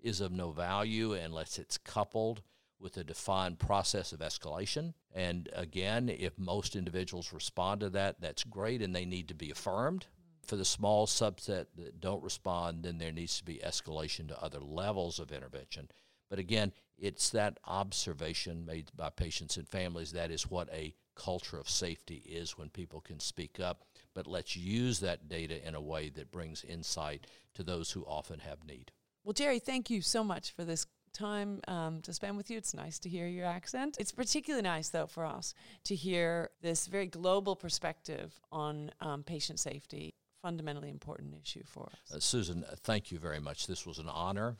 is 0.00 0.20
of 0.20 0.32
no 0.32 0.50
value 0.50 1.12
unless 1.12 1.56
it's 1.56 1.78
coupled 1.78 2.42
with 2.80 2.96
a 2.96 3.04
defined 3.04 3.60
process 3.60 4.12
of 4.12 4.18
escalation. 4.18 4.94
And 5.14 5.48
again, 5.52 6.08
if 6.08 6.36
most 6.36 6.74
individuals 6.74 7.32
respond 7.32 7.82
to 7.82 7.90
that, 7.90 8.20
that's 8.20 8.42
great 8.42 8.82
and 8.82 8.92
they 8.92 9.04
need 9.04 9.28
to 9.28 9.34
be 9.34 9.52
affirmed 9.52 10.08
for 10.50 10.56
the 10.56 10.64
small 10.64 11.06
subset 11.06 11.66
that 11.76 12.00
don't 12.00 12.24
respond, 12.24 12.82
then 12.82 12.98
there 12.98 13.12
needs 13.12 13.38
to 13.38 13.44
be 13.44 13.60
escalation 13.64 14.26
to 14.26 14.42
other 14.42 14.58
levels 14.58 15.20
of 15.20 15.30
intervention. 15.30 15.88
But 16.28 16.40
again, 16.40 16.72
it's 16.98 17.30
that 17.30 17.58
observation 17.64 18.66
made 18.66 18.90
by 18.96 19.10
patients 19.10 19.56
and 19.56 19.68
families 19.68 20.10
that 20.10 20.32
is 20.32 20.50
what 20.50 20.68
a 20.72 20.92
culture 21.14 21.56
of 21.56 21.70
safety 21.70 22.24
is 22.26 22.58
when 22.58 22.68
people 22.68 23.00
can 23.00 23.20
speak 23.20 23.60
up. 23.60 23.84
But 24.12 24.26
let's 24.26 24.56
use 24.56 24.98
that 24.98 25.28
data 25.28 25.64
in 25.64 25.76
a 25.76 25.80
way 25.80 26.08
that 26.16 26.32
brings 26.32 26.64
insight 26.64 27.28
to 27.54 27.62
those 27.62 27.92
who 27.92 28.02
often 28.02 28.40
have 28.40 28.66
need. 28.66 28.90
Well, 29.22 29.34
Jerry, 29.34 29.60
thank 29.60 29.88
you 29.88 30.02
so 30.02 30.24
much 30.24 30.50
for 30.50 30.64
this 30.64 30.84
time 31.12 31.60
um, 31.68 32.02
to 32.02 32.12
spend 32.12 32.36
with 32.36 32.50
you. 32.50 32.58
It's 32.58 32.74
nice 32.74 32.98
to 33.00 33.08
hear 33.08 33.28
your 33.28 33.46
accent. 33.46 33.98
It's 34.00 34.10
particularly 34.12 34.62
nice, 34.62 34.88
though, 34.88 35.06
for 35.06 35.24
us 35.24 35.54
to 35.84 35.94
hear 35.94 36.50
this 36.60 36.88
very 36.88 37.06
global 37.06 37.54
perspective 37.54 38.40
on 38.50 38.90
um, 39.00 39.22
patient 39.22 39.60
safety 39.60 40.16
fundamentally 40.42 40.88
important 40.88 41.34
issue 41.42 41.62
for 41.64 41.90
us. 41.92 42.14
Uh, 42.14 42.20
Susan, 42.20 42.64
uh, 42.64 42.74
thank 42.82 43.10
you 43.10 43.18
very 43.18 43.40
much. 43.40 43.66
This 43.66 43.86
was 43.86 43.98
an 43.98 44.08
honor. 44.08 44.56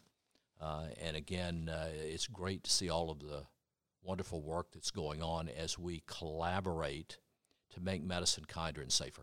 Uh, 0.60 0.86
and 1.02 1.16
again, 1.16 1.70
uh, 1.72 1.88
it's 1.92 2.26
great 2.26 2.64
to 2.64 2.70
see 2.70 2.90
all 2.90 3.10
of 3.10 3.20
the 3.20 3.44
wonderful 4.02 4.42
work 4.42 4.68
that's 4.72 4.90
going 4.90 5.22
on 5.22 5.48
as 5.48 5.78
we 5.78 6.02
collaborate 6.06 7.18
to 7.70 7.80
make 7.80 8.02
medicine 8.02 8.44
kinder 8.44 8.82
and 8.82 8.92
safer. 8.92 9.22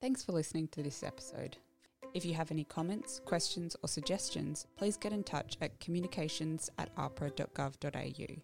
Thanks 0.00 0.24
for 0.24 0.32
listening 0.32 0.68
to 0.68 0.82
this 0.82 1.02
episode. 1.02 1.58
If 2.14 2.24
you 2.24 2.34
have 2.34 2.50
any 2.50 2.64
comments, 2.64 3.20
questions, 3.24 3.76
or 3.82 3.88
suggestions, 3.88 4.66
please 4.76 4.96
get 4.96 5.12
in 5.12 5.22
touch 5.22 5.56
at 5.60 5.78
communications 5.80 6.68
at 6.76 6.94
ahpra.gov.au. 6.96 8.42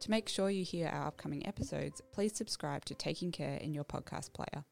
To 0.00 0.10
make 0.10 0.28
sure 0.28 0.50
you 0.50 0.64
hear 0.64 0.88
our 0.88 1.08
upcoming 1.08 1.46
episodes, 1.46 2.02
please 2.12 2.36
subscribe 2.36 2.84
to 2.86 2.94
Taking 2.94 3.32
Care 3.32 3.56
in 3.56 3.72
your 3.72 3.84
podcast 3.84 4.32
player. 4.32 4.64